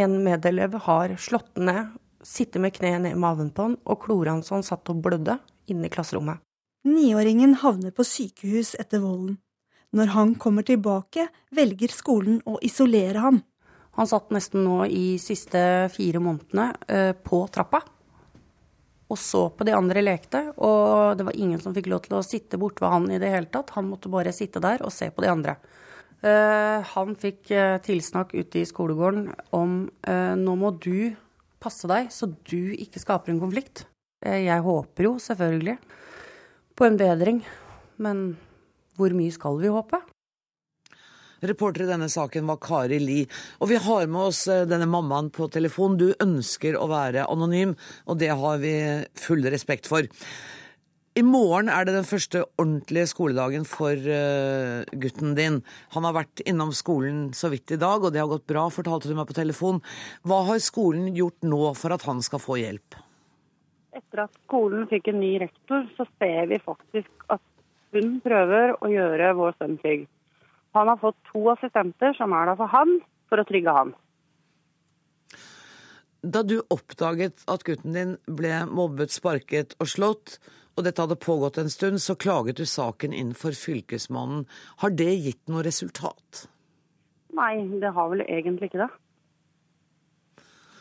[0.00, 1.92] en medelev har slått ned,
[2.24, 5.04] sittet med kneet ned i maven på han og klora han så han satt og
[5.04, 5.36] blødde
[5.68, 6.40] inne i klasserommet.
[6.84, 9.38] Niåringen havner på sykehus etter volden.
[9.94, 13.42] Når han kommer tilbake, velger skolen å isolere ham.
[13.94, 15.60] Han satt nesten nå i siste
[15.94, 17.84] fire månedene eh, på trappa
[19.04, 20.40] og så på de andre lekte.
[20.56, 23.30] Og det var ingen som fikk lov til å sitte bort ved han i det
[23.30, 23.70] hele tatt.
[23.76, 25.54] Han måtte bare sitte der og se på de andre.
[26.24, 29.84] Eh, han fikk eh, tilsnakk ute i skolegården om
[30.40, 31.12] nå må du
[31.62, 33.84] passe deg så du ikke skaper en konflikt.
[34.24, 35.76] Jeg håper jo selvfølgelig
[36.74, 37.38] på en bedring,
[38.02, 38.24] men
[38.98, 40.00] hvor mye skal vi håpe?
[41.44, 43.20] Reporter i denne saken var Kari Li.
[43.60, 45.98] Og vi har med oss eh, denne mammaen på telefon.
[46.00, 47.74] Du ønsker å være anonym,
[48.08, 48.74] og det har vi
[49.20, 50.08] full respekt for.
[51.14, 55.60] I morgen er det den første ordentlige skoledagen for uh, gutten din.
[55.94, 59.06] Han har vært innom skolen så vidt i dag, og det har gått bra, fortalte
[59.06, 59.78] du meg på telefon.
[60.26, 62.98] Hva har skolen gjort nå for at han skal få hjelp?
[63.94, 67.44] Etter at skolen fikk en ny rektor, så ser vi faktisk at
[67.94, 70.06] hun prøver å gjøre vår sønn trygg.
[70.74, 72.98] Han har fått to assistenter som er der for han,
[73.30, 73.94] for å trygge han.
[76.24, 80.38] Da du oppdaget at gutten din ble mobbet, sparket og slått,
[80.74, 84.46] og dette hadde pågått en stund, så klaget du saken inn for Fylkesmannen.
[84.82, 86.46] Har det gitt noe resultat?
[87.34, 88.90] Nei, det har vel egentlig ikke det.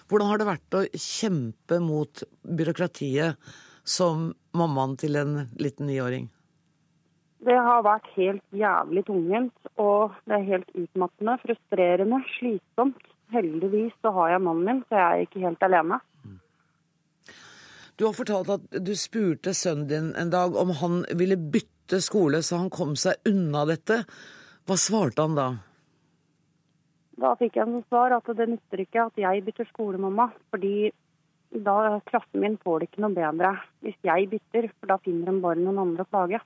[0.09, 3.53] Hvordan har det vært å kjempe mot byråkratiet
[3.83, 6.27] som mammaen til en liten niåring?
[7.43, 13.01] Det har vært helt jævlig tungvint, og det er helt utmattende, frustrerende, slitsomt.
[13.33, 15.99] Heldigvis så har jeg mannen min, så jeg er ikke helt alene.
[17.99, 22.39] Du har fortalt at du spurte sønnen din en dag om han ville bytte skole
[22.41, 23.99] så han kom seg unna dette.
[24.65, 25.47] Hva svarte han da?
[27.21, 30.31] Da fikk jeg som svar at det nytter ikke at jeg bytter skole, mamma.
[30.49, 30.89] Fordi
[31.53, 33.53] da klassen min får det ikke noe bedre
[33.85, 36.41] hvis jeg bytter, for da finner de bare noen andre å plage.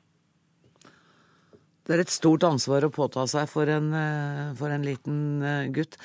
[1.87, 5.67] Det er et stort ansvar å påta seg for en, eh, for en liten eh,
[5.71, 5.95] gutt.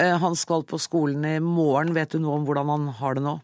[0.00, 1.92] Eh, han skal på skolen i morgen.
[1.92, 3.34] Vet du noe om hvordan han har det nå?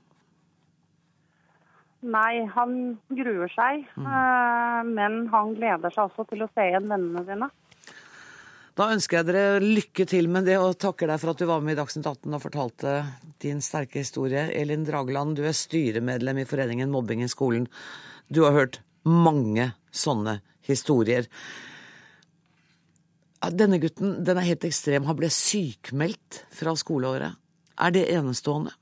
[2.03, 2.79] Nei, han
[3.13, 3.85] gruer seg.
[3.95, 4.95] Mm.
[4.97, 7.49] Men han gleder seg også til å se igjen vennene sine.
[8.73, 11.61] Da ønsker jeg dere lykke til med det, og takker deg for at du var
[11.61, 12.95] med i Dagsnytt 18 og fortalte
[13.45, 14.47] din sterke historie.
[14.57, 17.69] Elin Drageland, du er styremedlem i Foreningen Mobbing i skolen.
[18.33, 21.29] Du har hørt mange sånne historier.
[23.51, 25.09] Denne gutten den er helt ekstrem.
[25.09, 27.35] Han ble sykmeldt fra skoleåret.
[27.83, 28.75] Er det enestående?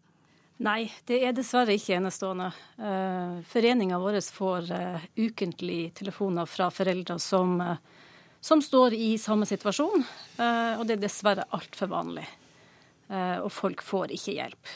[0.60, 2.50] Nei, det er dessverre ikke enestående.
[2.76, 7.78] Eh, Foreninga vår får uh, ukentlig telefoner fra foreldre som, uh,
[8.44, 10.04] som, står i samme situasjon,
[10.40, 12.26] og det er dessverre altfor vanlig.
[13.10, 14.68] Og folk får ikke hjelp.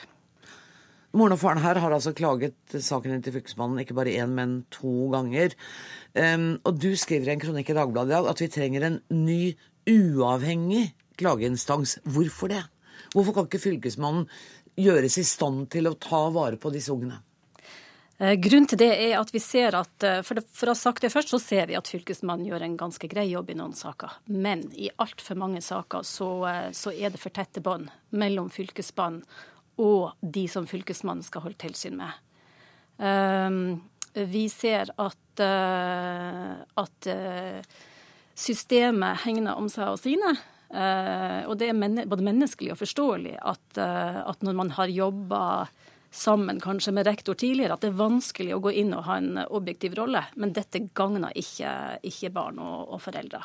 [1.14, 5.06] Moren og faren her har altså klaget saken til Fylkesmannen ikke bare én, men to
[5.12, 5.54] ganger.
[6.66, 9.54] Og du skriver i en kronikk i Dagbladet i dag at vi trenger en ny
[9.90, 11.98] uavhengig klageinstans.
[12.04, 12.64] Hvorfor det?
[13.14, 14.26] Hvorfor kan ikke Fylkesmannen
[14.80, 17.20] gjøres i stand til å ta vare på disse ungene?
[18.18, 21.10] Eh, grunnen til det er at vi ser at, eh, for, å ha sagt det
[21.10, 24.20] først, så ser vi at Fylkesmannen gjør en ganske grei jobb i noen saker.
[24.30, 29.24] Men i altfor mange saker så, eh, så, er det for tette bånd mellom Fylkesmannen
[29.82, 32.12] og de som Fylkesmannen skal holde tilsyn med.
[34.14, 37.08] Vi ser at, at
[38.34, 40.34] systemet hegner om seg og sine.
[40.74, 45.42] Uh, og det er både menneskelig og forståelig at, uh, at når man har jobba
[46.14, 49.38] sammen kanskje med rektor tidligere, at det er vanskelig å gå inn og ha en
[49.44, 50.24] objektiv rolle.
[50.34, 53.42] Men dette gagner ikke, ikke barn og, og foreldre.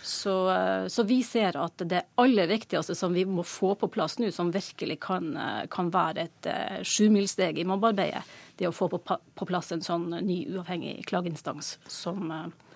[0.00, 4.16] Så, uh, så, vi ser at det aller viktigste som vi må få på plass
[4.22, 5.34] nå, som virkelig kan,
[5.72, 8.24] kan være et uh, sjumilssteg i mobbearbeidet,
[8.56, 12.30] det er å få på, på, plass en sånn ny uavhengig klageinstans som,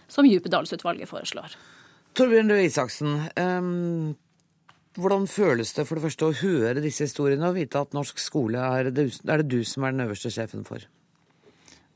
[0.09, 1.55] som Djupedalsutvalget foreslår.
[2.19, 4.17] Torbjørn Røe Isaksen, um,
[4.99, 8.59] Hvordan føles det for det første å høre disse historiene og vite at norsk skole
[8.59, 10.83] er det, er det du som er den øverste sjefen for?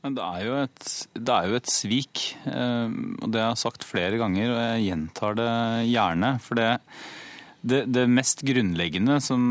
[0.03, 0.85] Men det er jo et,
[1.15, 2.21] det er jo et svik.
[2.43, 5.51] Og det har jeg sagt flere ganger, og jeg gjentar det
[5.89, 6.31] gjerne.
[6.43, 6.69] For det,
[7.63, 9.43] det, det mest grunnleggende som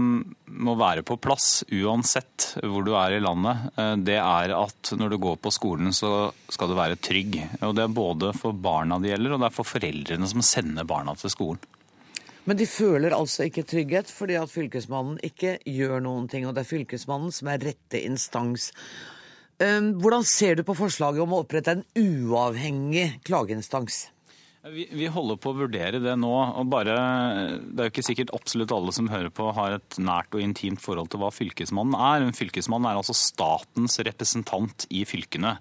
[0.45, 5.15] må være på plass, uansett hvor du er i landet, eh, det er at når
[5.15, 7.39] du går på skolen, så skal du være trygg.
[7.65, 10.89] Og det er både for barna det gjelder, og det er for foreldrene som sender
[10.89, 11.65] barna til skolen.
[12.45, 16.65] Men de føler altså ikke trygghet fordi at Fylkesmannen ikke gjør noen ting, og det
[16.65, 18.73] er Fylkesmannen som er rette instans.
[19.63, 24.09] Um, Hvordan ser du på forslaget om å opprette en uavhengig klageinstans?
[24.63, 26.31] Vi, vi holder på å vurdere det nå.
[26.55, 26.93] og bare,
[27.67, 30.79] Det er jo ikke sikkert absolutt alle som hører på har et nært og intimt
[30.85, 32.23] forhold til hva Fylkesmannen er.
[32.23, 35.57] Men Fylkesmannen er altså statens representant i fylkene.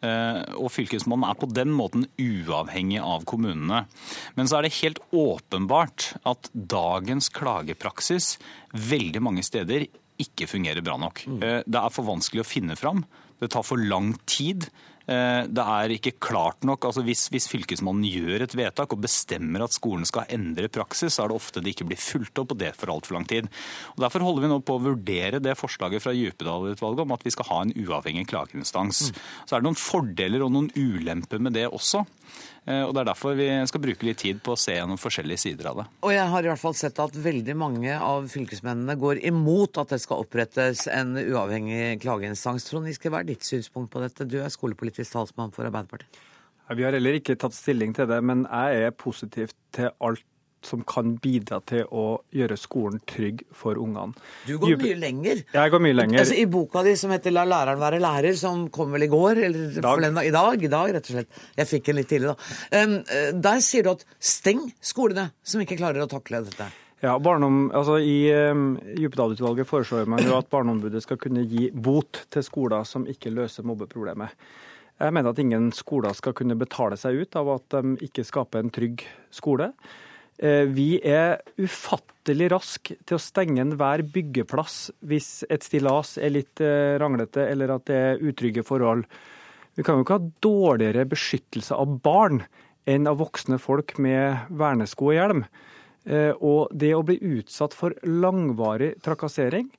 [0.00, 3.84] Eh, Og Fylkesmannen er på den måten uavhengig av kommunene.
[4.40, 8.38] Men så er det helt åpenbart at dagens klagepraksis
[8.72, 9.84] veldig mange steder
[10.16, 11.26] ikke fungerer bra nok.
[11.42, 13.04] Eh, Det er for vanskelig å finne fram.
[13.38, 14.70] Det tar for lang tid.
[15.06, 16.84] Eh, Det er ikke klart nok.
[16.88, 21.24] Altså hvis, hvis Fylkesmannen gjør et vedtak og bestemmer at skolen skal endre praksis, så
[21.24, 23.46] er det ofte det ikke blir fulgt opp, og det for altfor lang tid.
[23.94, 27.34] Og Derfor holder vi nå på å vurdere det forslaget fra Djupedal-utvalget om at vi
[27.34, 29.12] skal ha en uavhengig klageinstans.
[29.46, 32.04] Så er det noen fordeler og noen ulemper med det også.
[32.66, 35.38] Eh, Og Det er derfor vi skal bruke litt tid på å se gjennom forskjellige
[35.38, 35.86] sider av det.
[36.02, 39.94] Og jeg har i hvert fall sett at veldig mange av fylkesmennene går imot at
[39.94, 42.66] det skal opprettes en uavhengig klageinstans.
[42.66, 44.26] Trond Giske, hva er ditt synspunkt på dette?
[44.26, 46.24] Du er skolepolitisk talsmann for Arbeiderpartiet.
[46.74, 50.24] Vi har heller ikke tatt stilling til det, men jeg er positiv til alt
[50.64, 52.04] som kan bidra til å
[52.34, 54.16] gjøre skolen trygg for ungene.
[54.46, 55.42] Du går mye lenger.
[55.54, 56.22] Jeg går mye lenger.
[56.22, 59.44] Altså, I boka di som heter 'La læreren være lærer', som kom vel i går?
[59.44, 60.00] Eller Dag.
[60.00, 60.62] Den, i dag?
[60.62, 61.28] I dag, rett og slett.
[61.56, 62.82] Jeg fikk den litt tidlig, da.
[62.82, 66.70] Um, eh, der sier du at steng skolene som ikke klarer å takle dette.
[67.04, 72.24] Ja, barnom, altså I um, Djupedal-utvalget foreslår man jo at Barneombudet skal kunne gi bot
[72.32, 74.32] til skoler som ikke løser mobbeproblemet.
[74.96, 78.64] Jeg mener at ingen skoler skal kunne betale seg ut av at de ikke skaper
[78.64, 79.04] en trygg
[79.34, 79.74] skole.
[80.38, 86.60] Eh, Vi er ufattelig raske til å stenge enhver byggeplass hvis et stillas er litt
[86.60, 89.06] eh, ranglete eller at det er utrygge forhold.
[89.76, 92.42] Vi kan jo ikke ha dårligere beskyttelse av barn
[92.88, 95.42] enn av voksne folk med vernesko og hjelm.
[96.06, 99.70] Eh, Og det å bli utsatt for langvarig trakassering,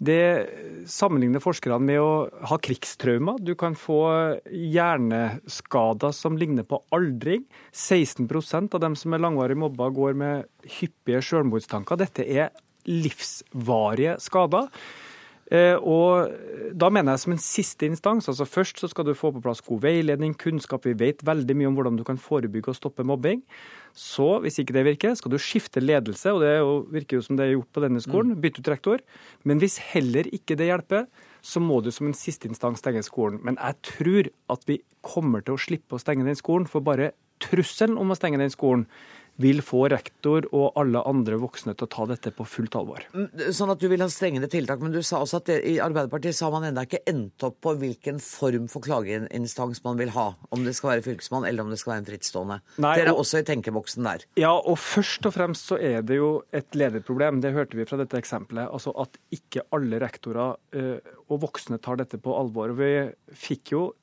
[0.00, 2.12] det sammenligner forskerne med å
[2.48, 3.36] ha krigstraumer.
[3.44, 4.00] Du kan få
[4.48, 7.44] hjerneskader som ligner på aldring.
[7.76, 10.48] 16% av dem som er langvarig mobba, går med
[10.78, 12.00] hyppige selvmordstanker.
[12.00, 12.48] Dette er
[12.88, 14.72] livsvarige skader.
[15.50, 16.30] Eh, Og
[16.78, 19.60] da mener jeg som en siste instans, altså først så skal du få på plass
[19.66, 20.84] god veiledning, kunnskap.
[20.86, 23.42] Vi vet veldig mye om hvordan du kan forebygge og stoppe mobbing.
[23.92, 27.24] Så, hvis ikke det virker, skal du skifte ledelse, og det er jo, virker jo
[27.26, 28.36] som det er gjort på denne skolen.
[28.38, 29.02] Bytte ut rektor.
[29.42, 31.08] Men hvis heller ikke det hjelper,
[31.42, 33.40] så må du som en siste instans stenge skolen.
[33.42, 37.10] Men jeg tror at vi kommer til å slippe å stenge den skolen, for bare
[37.42, 38.86] trusselen om å stenge den skolen
[39.40, 43.04] vil få rektor og alle andre voksne til å ta dette på fullt alvor.
[43.14, 45.78] Mm, Sånn at du vil ha strengere tiltak, men du sa også at det, i
[45.80, 50.12] Arbeiderpartiet så har man ennå ikke endt opp på hvilken form for klageinstans man vil
[50.14, 50.26] ha.
[50.52, 52.60] Om det skal være fylkesmann eller om det skal være en frittstående.
[52.84, 54.24] Nei, Dere er og- også i tenkeboksen der.
[54.36, 57.40] Ja, og først og fremst så er det jo et lederproblem.
[57.40, 58.68] Det hørte vi fra dette eksempelet.
[58.70, 60.98] Altså at ikke alle rektorer eh,
[61.30, 62.74] og voksne tar dette på alvor.
[62.76, 63.94] Vi fikk jo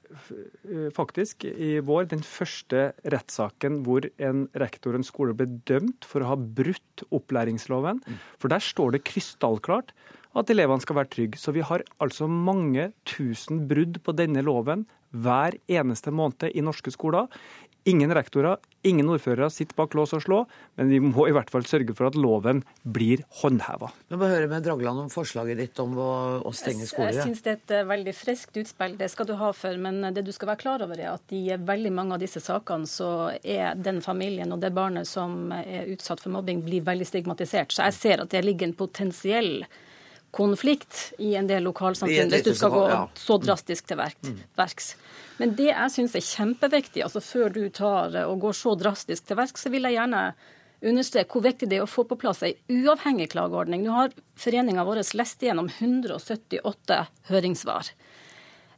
[0.96, 6.24] faktisk i vår den første rettssaken hvor en rektor og en skole ble dømt for
[6.24, 8.02] å ha brutt opplæringsloven.
[8.40, 9.94] For der står det krystallklart
[10.38, 11.42] at elevene skal være trygge.
[11.42, 14.86] Så vi har altså mange tusen brudd på denne loven
[15.16, 17.30] hver eneste måned i norske skoler.
[17.88, 20.42] Ingen rektorer, ingen ordførere sitter bak lås og slå,
[20.76, 23.94] men vi må i hvert fall sørge for at loven blir håndheva.
[24.12, 26.10] Nå må jeg høre med Dragland om forslaget ditt om å,
[26.44, 27.22] å stenge Jeg skoler.
[27.24, 29.80] syns det er et eh, veldig friskt utspill, det skal du ha for.
[29.80, 32.90] Men det du skal være klar over, er at i veldig mange av disse sakene
[32.92, 37.72] så er den familien og det barnet som er utsatt for mobbing, blir veldig stigmatisert.
[37.72, 39.64] Så jeg ser at det ligger en potensiell
[40.38, 42.84] konflikt i en del lokalsamfunn hvis du skal gå
[43.18, 44.18] så- drastisk til verk,
[44.58, 44.92] verks.
[45.40, 49.26] Men det jeg syns er kjempeviktig, altså før du tar eh, og går så drastisk
[49.28, 50.22] til verks, så vil jeg gjerne
[50.88, 53.82] understreke hvor viktig det er å få på plass ei uavhengig klageordning.
[53.86, 57.00] Nå har foreninga vår lest igjennom 178
[57.32, 57.90] høringssvar.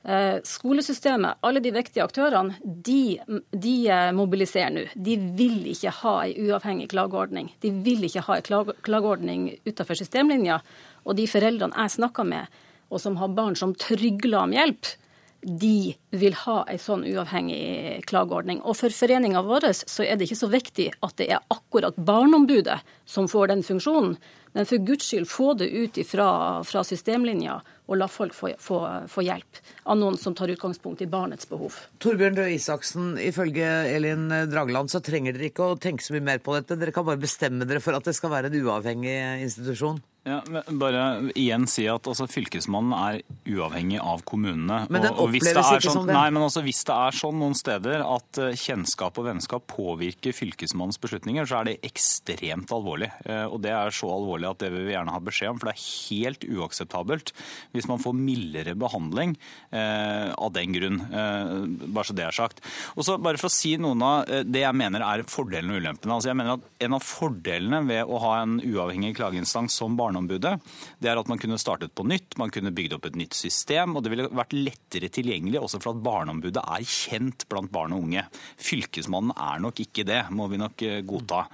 [0.03, 3.19] Eh, Skolesystemet, alle de viktige aktørene, de,
[3.51, 4.85] de eh, mobiliserer nå.
[4.95, 7.51] De vil ikke ha ei uavhengig klageordning.
[7.59, 10.61] De vil ikke ha ei klageordning utenfor systemlinja.
[11.09, 14.93] Og de foreldrene jeg snakker med, og som har barn som trygler om hjelp,
[15.41, 18.59] de vil ha en sånn uavhengig klageordning.
[18.67, 22.81] Og for foreninga vår så er det ikke så viktig at det er akkurat Barneombudet
[23.07, 24.17] som får den funksjonen.
[24.57, 26.29] Men for guds skyld, få det ut fra,
[26.65, 28.79] fra systemlinja, og la folk få, få,
[29.09, 31.77] få, hjelp av noen som tar utgangspunkt i barnets behov.
[32.01, 36.41] Torbjørn Røe Isaksen, ifølge Elin Dragland så trenger dere ikke å tenke så mye mer
[36.41, 36.77] på dette.
[36.81, 40.01] Dere kan bare bestemme dere for at det skal være en uavhengig institusjon.
[40.29, 41.03] Ja, bare
[41.37, 44.83] igjen si at altså, Fylkesmannen er uavhengig av kommunene.
[44.91, 46.15] Men den oppleves ikke sånn, som det?
[46.15, 50.35] Nei, men altså, Hvis det er sånn noen steder at uh, kjennskap og vennskap påvirker
[50.35, 53.09] Fylkesmannens beslutninger, så er det ekstremt alvorlig.
[53.25, 55.61] Uh, og Det er så alvorlig at det vil vi gjerne ha beskjed om.
[55.61, 57.33] For det er helt uakseptabelt
[57.75, 59.35] hvis man får mildere behandling
[59.73, 61.01] uh, av den grunn.
[61.09, 62.61] bare så det er sagt.
[62.95, 66.15] Og så bare for å si noen av det jeg mener er fordelene og ulempene.
[66.15, 70.18] Altså, jeg mener at En av fordelene ved å ha en uavhengig klageinstans som Barneombudet,
[70.27, 73.95] det er at man kunne startet på nytt, man kunne bygd opp et nytt system,
[73.95, 78.05] og det ville vært lettere tilgjengelig også for at Barneombudet er kjent blant barn og
[78.07, 78.25] unge.
[78.59, 81.45] Fylkesmannen er nok ikke det, må vi nok eh, godta.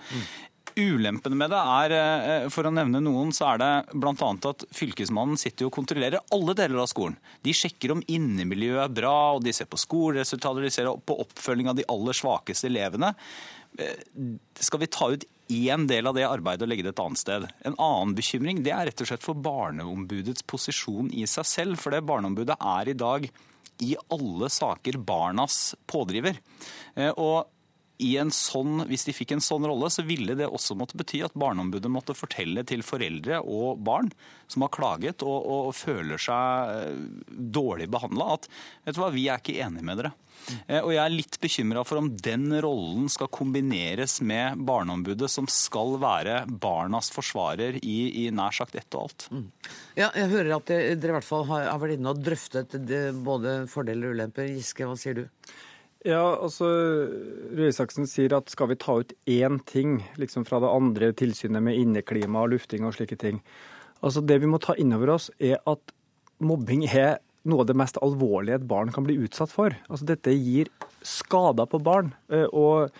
[0.75, 4.31] Ulempene med det er, eh, for å nevne noen, så er det bl.a.
[4.49, 7.15] at fylkesmannen sitter og kontrollerer alle deler av skolen.
[7.45, 11.71] De sjekker om innemiljøet er bra, og de ser på skoleresultater, de ser på oppfølging
[11.71, 13.13] av de aller svakeste elevene.
[13.79, 14.03] Eh,
[14.59, 17.47] Skal vi ta ut én del av det arbeidet og legge det et annet sted?
[17.67, 21.81] En annen bekymring det er rett og slett for Barneombudets posisjon i seg selv.
[21.81, 23.27] For det Barneombudet er i dag
[23.83, 26.39] i alle saker barnas pådriver.
[26.95, 27.45] Eh, Og
[28.35, 31.89] sånn, hvis de fikk en sånn rolle, så ville det også måtte bety at Barneombudet
[31.91, 34.11] måtte fortelle til foreldre og barn
[34.47, 38.49] som har klaget og, og føler seg eh, dårlig behandla, at
[38.85, 40.11] vet du hva, vi er ikke enige med dere.
[40.67, 45.47] Eh, Og jeg er litt bekymra for om den rollen skal kombineres med Barneombudet, som
[45.49, 49.29] skal være barnas forsvarer i, i nær sagt ett og alt.
[49.97, 52.75] Ja, jeg hører at dere i hvert fall har, vært inne og drøftet
[53.25, 54.51] både fordeler og ulemper.
[54.51, 55.25] Giske, hva sier du?
[56.05, 56.67] Ja, altså
[57.57, 61.65] Røe Isaksen sier at skal vi ta ut én ting liksom fra det andre tilsynet
[61.65, 63.39] med inneklima og lufting og slike ting.
[64.05, 65.95] Altså Det vi må ta inn over oss, er at
[66.37, 67.17] mobbing er
[67.49, 69.73] noe av det mest alvorlige et barn kan bli utsatt for.
[69.89, 70.69] Altså Dette gir
[71.05, 72.13] skader på barn.
[72.29, 72.91] eh, og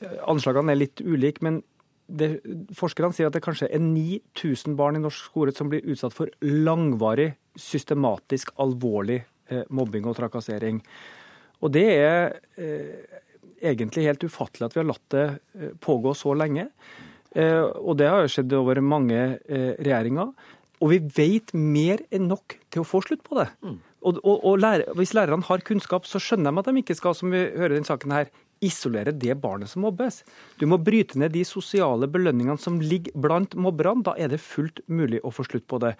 [0.00, 1.62] eh, Anslagene er litt ulike, men
[2.08, 2.40] det,
[2.74, 6.32] forskerne sier at det kanskje er 9000 barn i norsk skole som blir utsatt for
[6.40, 10.80] langvarig, systematisk, alvorlig eh, mobbing og trakassering.
[11.60, 13.20] Og det er eh,
[13.60, 16.68] egentlig helt ufattelig at vi har latt det eh, pågå så lenge.
[17.36, 20.32] Eh, og det har jo skjedd over mange eh, regjeringer.
[20.80, 23.50] Og vi vet mer enn nok til å få slutt på det.
[24.00, 27.16] Og, og, og lærer, hvis lærerne har kunnskap, så skjønner de at de ikke skal,
[27.16, 28.30] som vi hører i denne saken her,
[28.64, 30.22] isolere det barnet som mobbes.
[30.60, 34.04] Du må bryte ned de sosiale belønningene som ligger blant mobberne.
[34.08, 35.94] Da er det fullt mulig å få slutt på det.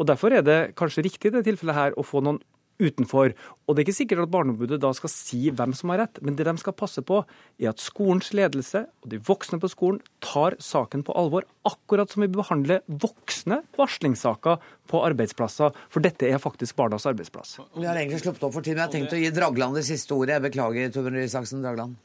[0.00, 2.40] Og Derfor er det kanskje riktig i det tilfellet her å få noen
[2.82, 3.32] utenfor.
[3.66, 6.36] Og det er ikke sikkert at Barneombudet da skal si hvem som har rett, men
[6.38, 7.22] det de skal passe på,
[7.62, 12.24] er at skolens ledelse og de voksne på skolen tar saken på alvor, akkurat som
[12.24, 15.74] vi behandler voksne varslingssaker på arbeidsplasser.
[15.92, 17.58] For dette er faktisk barnas arbeidsplass.
[17.76, 18.82] Vi har egentlig sluppet opp for tiden.
[18.82, 20.38] jeg har tenkt å gi Dragland det siste ordet.
[20.38, 22.00] Jeg beklager, Torbjørn Røe Isaksen Dragland.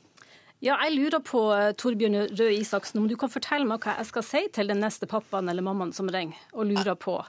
[0.57, 4.07] Ja, jeg lurer på, eh, Torbjørn Røe Isaksen, om du kan fortelle meg hva jeg
[4.09, 7.21] skal si til den neste pappaen eller mammaen som ringer og lurer på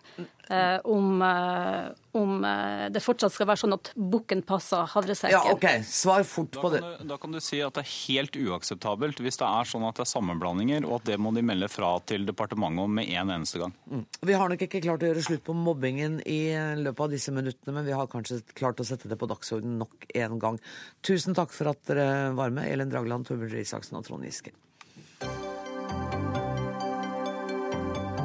[0.51, 1.89] eh, om, eh,
[2.19, 5.37] om eh, det fortsatt skal være sånn at bukken passer havresekken.
[5.37, 5.67] Ja, OK.
[5.87, 6.83] Svar fort på det.
[6.83, 9.71] Da kan, du, da kan du si at det er helt uakseptabelt hvis det er
[9.71, 12.97] sånn at det er sammenblandinger, og at det må de melde fra til departementet om
[13.01, 13.75] med en eneste gang.
[13.91, 14.05] Mm.
[14.31, 16.41] Vi har nok ikke klart å gjøre slutt på mobbingen i
[16.81, 20.09] løpet av disse minuttene, men vi har kanskje klart å sette det på dagsordenen nok
[20.19, 20.63] en gang.
[21.07, 24.55] Tusen takk for at dere var med, Elin Dragland, Torbjørn Røe Isaksen og Trond Giske.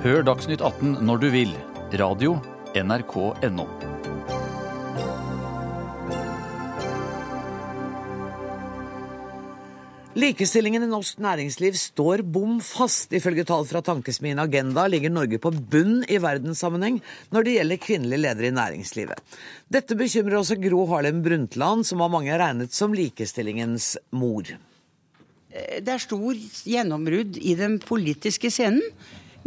[0.04, 1.54] Hør Dagsnytt 18 når du vil.
[1.94, 2.40] Radio
[2.74, 3.68] NRK.no.
[10.18, 13.14] Likestillingen i norsk næringsliv står bom fast.
[13.14, 16.98] Ifølge tall fra tankesmien Agenda ligger Norge på bunn i verdenssammenheng
[17.30, 19.40] når det gjelder kvinnelige ledere i næringslivet.
[19.70, 24.50] Dette bekymrer også Gro Harlem Brundtland, som av mange er regnet som likestillingens mor.
[25.54, 26.34] Det er stor
[26.66, 28.82] gjennombrudd i den politiske scenen.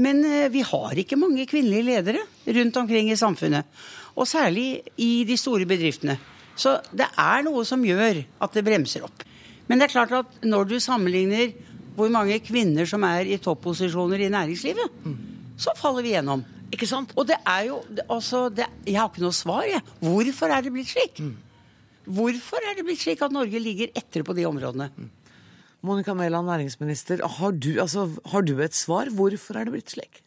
[0.02, 2.24] Men eh, vi har ikke mange kvinnelige ledere
[2.58, 3.68] rundt omkring i samfunnet.
[4.16, 6.18] Og særlig i de store bedriftene.
[6.56, 9.24] Så det er noe som gjør at det bremser opp.
[9.68, 11.52] Men det er klart at når du sammenligner
[11.96, 15.00] hvor mange kvinner som er i topposisjoner i næringslivet,
[15.56, 16.44] så faller vi gjennom.
[16.72, 17.12] Ikke sant?
[17.16, 19.80] Og det er jo altså, det, Jeg har ikke noe svar, jeg.
[20.02, 21.22] Hvorfor er det blitt slik?
[22.06, 24.90] Hvorfor er det blitt slik at Norge ligger etter på de områdene?
[25.86, 27.22] Monica Mæland, næringsminister.
[27.38, 29.10] Har du, altså, har du et svar?
[29.14, 30.22] Hvorfor er det blitt slik?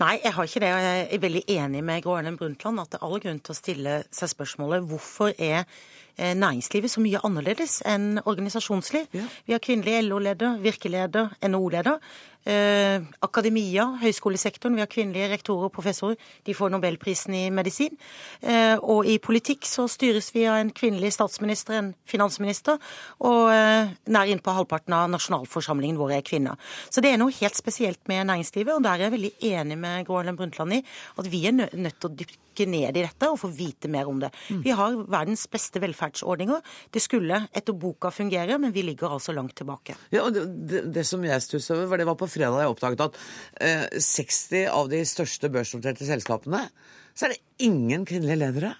[0.00, 0.70] Nei, jeg har ikke det.
[0.74, 3.54] og Jeg er veldig enig med Gro Erlend Brundtland at det er all grunn til
[3.54, 9.08] å stille seg spørsmålet hvorfor er eh, næringslivet så mye annerledes enn organisasjonsliv.
[9.46, 11.98] Vi har kvinnelig LO-leder, virkeleder, NHO-leder.
[12.42, 16.18] Eh, akademia, høyskolesektoren, vi har kvinnelige rektorer og professorer.
[16.42, 17.94] De får nobelprisen i medisin.
[18.42, 22.82] Eh, og i politikk så styres vi av en kvinnelig statsminister, en finansminister,
[23.22, 26.58] og eh, nær innpå halvparten av nasjonalforsamlingen vår er kvinner.
[26.90, 30.08] Så det er noe helt spesielt med næringslivet, og der er jeg veldig enig med
[30.08, 33.28] Gro Harlem Brundtland i at vi er nø nødt til å dykke ned i dette
[33.32, 34.28] og få vite mer om det.
[34.64, 36.60] Vi har verdens beste velferdsordninger.
[36.92, 39.96] Det skulle etter boka fungere, men vi ligger altså langt tilbake.
[40.12, 42.72] Ja, og det, det, det som jeg stusset over, var det var på fredag jeg
[42.72, 43.18] oppdaget at
[43.60, 46.64] eh, 60 av de største børsnoterte selskapene,
[47.12, 48.74] så er det ingen kvinnelige ledere.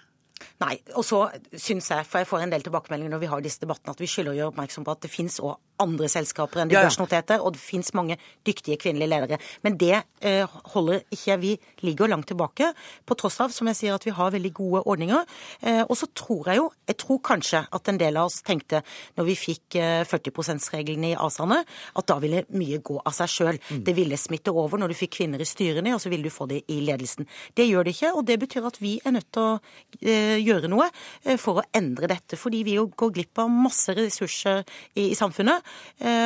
[0.63, 3.61] Nei, og så syns jeg, for jeg får en del tilbakemeldinger når vi har disse
[3.63, 6.71] debattene, at vi skylder å gjøre oppmerksom på at det fins òg andre selskaper enn
[6.71, 6.89] de Ja, ja.
[6.89, 8.17] børsnoterte, og det fins mange
[8.47, 9.39] dyktige kvinnelige ledere.
[9.63, 11.53] Men det eh, holder ikke Vi
[11.83, 12.71] ligger langt tilbake,
[13.05, 15.25] på tross av, som jeg sier, at vi har veldig gode ordninger.
[15.61, 18.83] Eh, og så tror jeg jo, jeg tror kanskje at en del av oss tenkte
[19.17, 21.63] når vi fikk eh, 40 %-regelen i ASA-ene,
[21.99, 23.59] at da ville mye gå av seg sjøl.
[23.83, 26.47] Det ville smitte over når du fikk kvinner i styrene, og så ville du få
[26.49, 27.27] det i ledelsen.
[27.57, 29.53] Det gjør det ikke, og det betyr at vi er nødt til å
[30.01, 30.87] eh, gjøre noe
[31.23, 32.39] eh, for å endre dette.
[32.39, 34.63] Fordi vi jo går glipp av masse ressurser
[34.95, 35.72] i, i samfunnet, eh,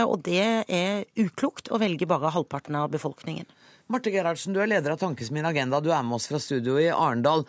[0.08, 3.46] og det er uklokt å velge bare halvparten av befolkningen.
[3.92, 5.80] Marte Gerhardsen, du er leder av Tankesmien Agenda.
[5.80, 7.46] Du er med oss fra studio i Arendal.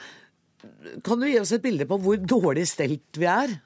[1.06, 3.56] Kan du gi oss et bilde på hvor dårlig stelt vi er?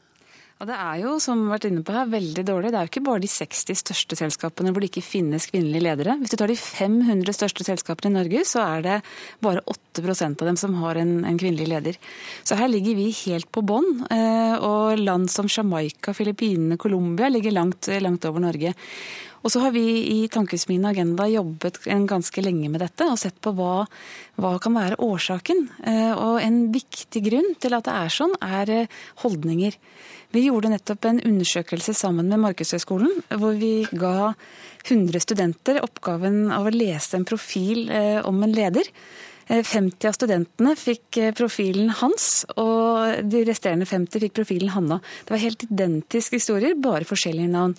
[0.63, 2.69] Ja, Det er jo, som vi har vært inne på her, veldig dårlig.
[2.71, 6.15] Det er jo ikke bare de 60 største selskapene hvor det ikke finnes kvinnelige ledere.
[6.21, 9.01] Hvis du tar de 500 største selskapene i Norge, så er det
[9.43, 11.99] bare 8% av dem som har en, en kvinnelig leder.
[12.47, 14.07] Så her ligger vi helt på bånn.
[14.07, 18.73] eh, Og land som Jamaica, Filippinene, Colombia ligger langt, langt over Norge.
[19.43, 23.51] Og så har vi i Tankesmien Agenda jobbet ganske lenge med dette og sett på
[23.59, 23.89] hva,
[24.39, 25.67] hva kan være årsaken.
[25.83, 28.87] Eh, Og en viktig grunn til at det er sånn, er eh,
[29.27, 29.75] holdninger.
[30.33, 34.33] Vi gjorde nettopp en undersøkelse sammen med Markedshøgskolen, hvor vi ga
[34.87, 38.89] 100 studenter oppgaven av å lese en profil eh, om en leder.
[39.53, 45.03] Eh, 50 av studentene fikk eh, profilen hans, og de resterende 50 fikk profilen Hanna.
[45.27, 47.77] Det var helt identiske historier, bare forskjellige navn.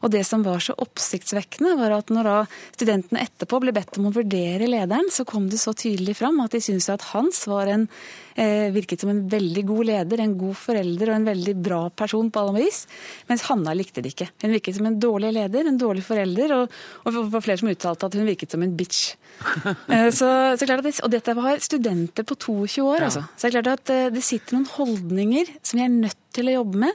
[0.00, 2.36] Og det som var så oppsiktsvekkende, var at når da
[2.72, 6.56] studentene etterpå ble bedt om å vurdere lederen, så kom det så tydelig fram at
[6.56, 7.86] de syntes at Hans var en,
[8.34, 12.30] eh, virket som en veldig god leder, en god forelder og en veldig bra person
[12.30, 12.86] på alle vis,
[13.28, 14.30] mens Hanna likte det ikke.
[14.42, 17.72] Hun virket som en dårlig leder, en dårlig forelder, og, og det var flere som
[17.72, 19.16] uttalte at hun virket som en bitch.
[19.90, 20.26] Eh, så,
[20.58, 23.22] så klart at det, og dette var studenter på 22 år, altså.
[23.34, 26.50] Så det er klart at eh, det sitter noen holdninger som vi er nødt til
[26.50, 26.94] å jobbe med.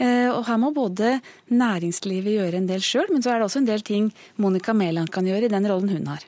[0.00, 1.18] Eh, Og her må både
[1.50, 4.10] næringslivet gjøre en del sjøl, men så er det også en del ting
[4.40, 6.24] Monica Mæland kan gjøre i den rollen hun har.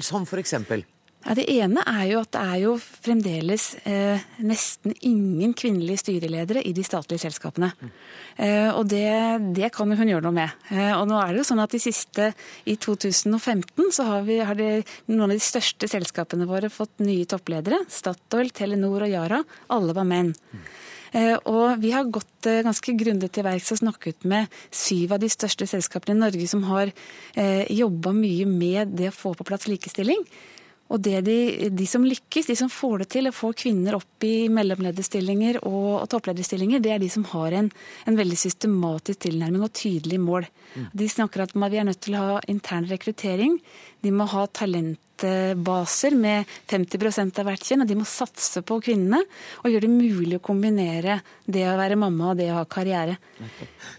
[0.00, 0.84] Som for eksempel?
[1.26, 6.62] Ja, Det ene er jo at det er jo fremdeles eh, nesten ingen kvinnelige styreledere
[6.62, 7.72] i de statlige selskapene.
[8.38, 9.08] Eh, og det,
[9.56, 10.54] det kan hun gjøre noe med.
[10.70, 12.28] Eh, og nå er det jo sånn at de siste,
[12.70, 14.70] i 2015, så har, vi, har de,
[15.10, 17.82] noen av de største selskapene våre fått nye toppledere.
[17.90, 19.42] Statoil, Telenor og Yara.
[19.74, 20.30] Alle var menn.
[20.54, 20.70] Eh,
[21.48, 25.30] Og vi har gått eh, ganske grundig til verks og snakket med syv av de
[25.32, 29.68] største selskapene i Norge som har eh, jobba mye med det å få på plass
[29.70, 30.22] likestilling.
[30.92, 31.38] Og det de,
[31.74, 35.88] de som lykkes, de som får det til å få kvinner opp i mellomlederstillinger og,
[36.02, 37.70] og topplederstillinger, det er de som har en,
[38.06, 40.46] en veldig systematisk tilnærming og tydelig mål.
[40.92, 43.58] De snakker at vi er nødt til å ha intern rekruttering.
[44.04, 49.22] De må ha talentbaser med 50 av hvert kjønn, og de må satse på kvinnene
[49.64, 53.16] og gjøre det mulig å kombinere det å være mamma og det å ha karriere.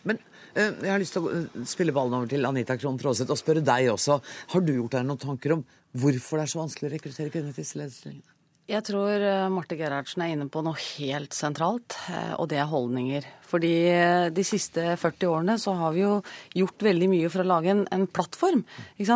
[0.08, 0.22] Men
[0.54, 3.42] eh, jeg har lyst til å eh, spille ballen over til Anita Krohn Traaseth og
[3.42, 4.22] spørre deg også.
[4.54, 5.66] Har du gjort deg noen tanker om
[5.96, 8.38] hvorfor det er så vanskelig å rekruttere kvinner til disse lederstillingene?
[8.68, 12.68] Jeg tror eh, Marte Gerhardsen er inne på noe helt sentralt, eh, og det er
[12.68, 13.24] holdninger.
[13.48, 16.18] Fordi eh, de siste 40 årene så har vi jo
[16.60, 18.66] gjort veldig mye for å lage en, en plattform.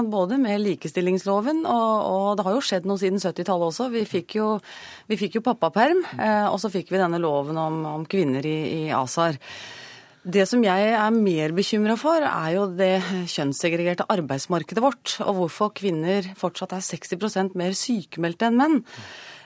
[0.08, 3.90] Både med likestillingsloven, og, og det har jo skjedd noe siden 70-tallet også.
[3.92, 4.48] Vi fikk jo,
[5.12, 6.00] vi fikk jo pappaperm,
[6.48, 9.36] og så fikk vi denne loven om, om kvinner i, i ASAR.
[10.22, 13.00] Det som jeg er mer bekymra for, er jo det
[13.32, 18.76] kjønnssegregerte arbeidsmarkedet vårt, og hvorfor kvinner fortsatt er 60% mer sykemeldte enn menn.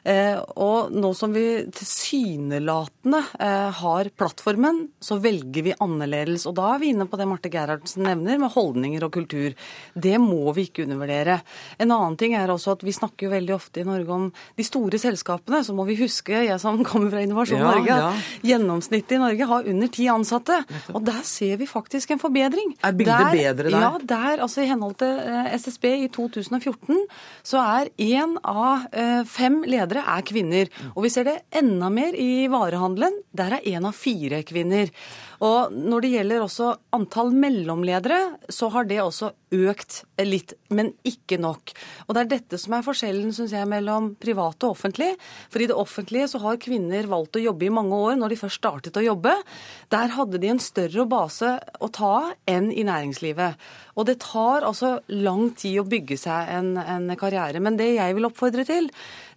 [0.06, 6.46] Eh, og nå som vi tilsynelatende eh, har plattformen, så velger vi annerledes.
[6.46, 9.56] Og da er vi inne på det Marte Gerhardsen nevner, med holdninger og kultur.
[9.98, 11.40] Det må vi ikke undervurdere.
[11.82, 14.68] En annen ting er også at vi snakker jo veldig ofte i Norge om de
[14.68, 15.64] store selskapene.
[15.66, 18.14] Så må vi huske, jeg som kommer fra Innovasjon Ja, Norge, ja.
[18.46, 20.60] gjennomsnittet i Norge har under ti ansatte.
[20.94, 22.76] Og der ser vi faktisk en forbedring.
[22.86, 23.82] Er bildet bedre der?
[23.88, 27.02] Ja, der, altså I henhold til eh, SSB i 2014
[27.46, 28.86] så er én av
[29.30, 30.72] fem ledere er kvinner.
[30.96, 33.22] Og vi ser det enda mer i varehandelen.
[33.36, 34.92] Der er én av fire kvinner.
[35.44, 38.20] Og når det gjelder også antall mellomledere,
[38.50, 41.74] så har det også økt litt, men ikke nok.
[42.08, 45.12] Og det er dette som er forskjellen, synes jeg, mellom privat og offentlig.
[45.52, 48.40] For i det offentlige så har kvinner valgt å jobbe i mange år når de
[48.40, 49.36] først startet å jobbe.
[49.94, 52.16] Der hadde de en større base å ta
[52.50, 53.60] enn i næringslivet.
[53.96, 57.62] Og det tar altså lang tid å bygge seg en, en karriere.
[57.64, 58.90] Men det jeg vil oppfordre til,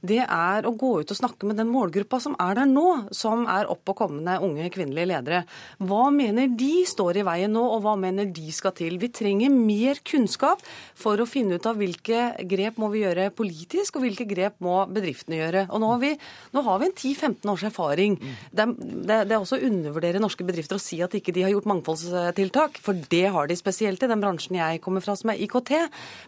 [0.06, 3.46] det er å gå ut og snakke med den målgruppa som er der nå, som
[3.50, 5.40] er opp og kommende unge kvinnelige ledere.
[5.82, 8.98] Hva mener de står i veien nå, og hva mener de skal til?
[9.02, 10.62] Vi trenger mer kunnskap
[10.98, 14.76] for å finne ut av hvilke grep må vi gjøre politisk, og hvilke grep må
[14.86, 15.64] bedriftene gjøre.
[15.72, 16.12] Og nå har vi,
[16.54, 18.18] nå har vi en 10-15 års erfaring.
[18.52, 21.46] Det er, det, det er også å undervurdere norske bedrifter å si at ikke de
[21.46, 25.34] har gjort mangfoldstiltak, for det har de spesielt i den bransjen jeg kommer fra, som
[25.34, 25.74] er IKT.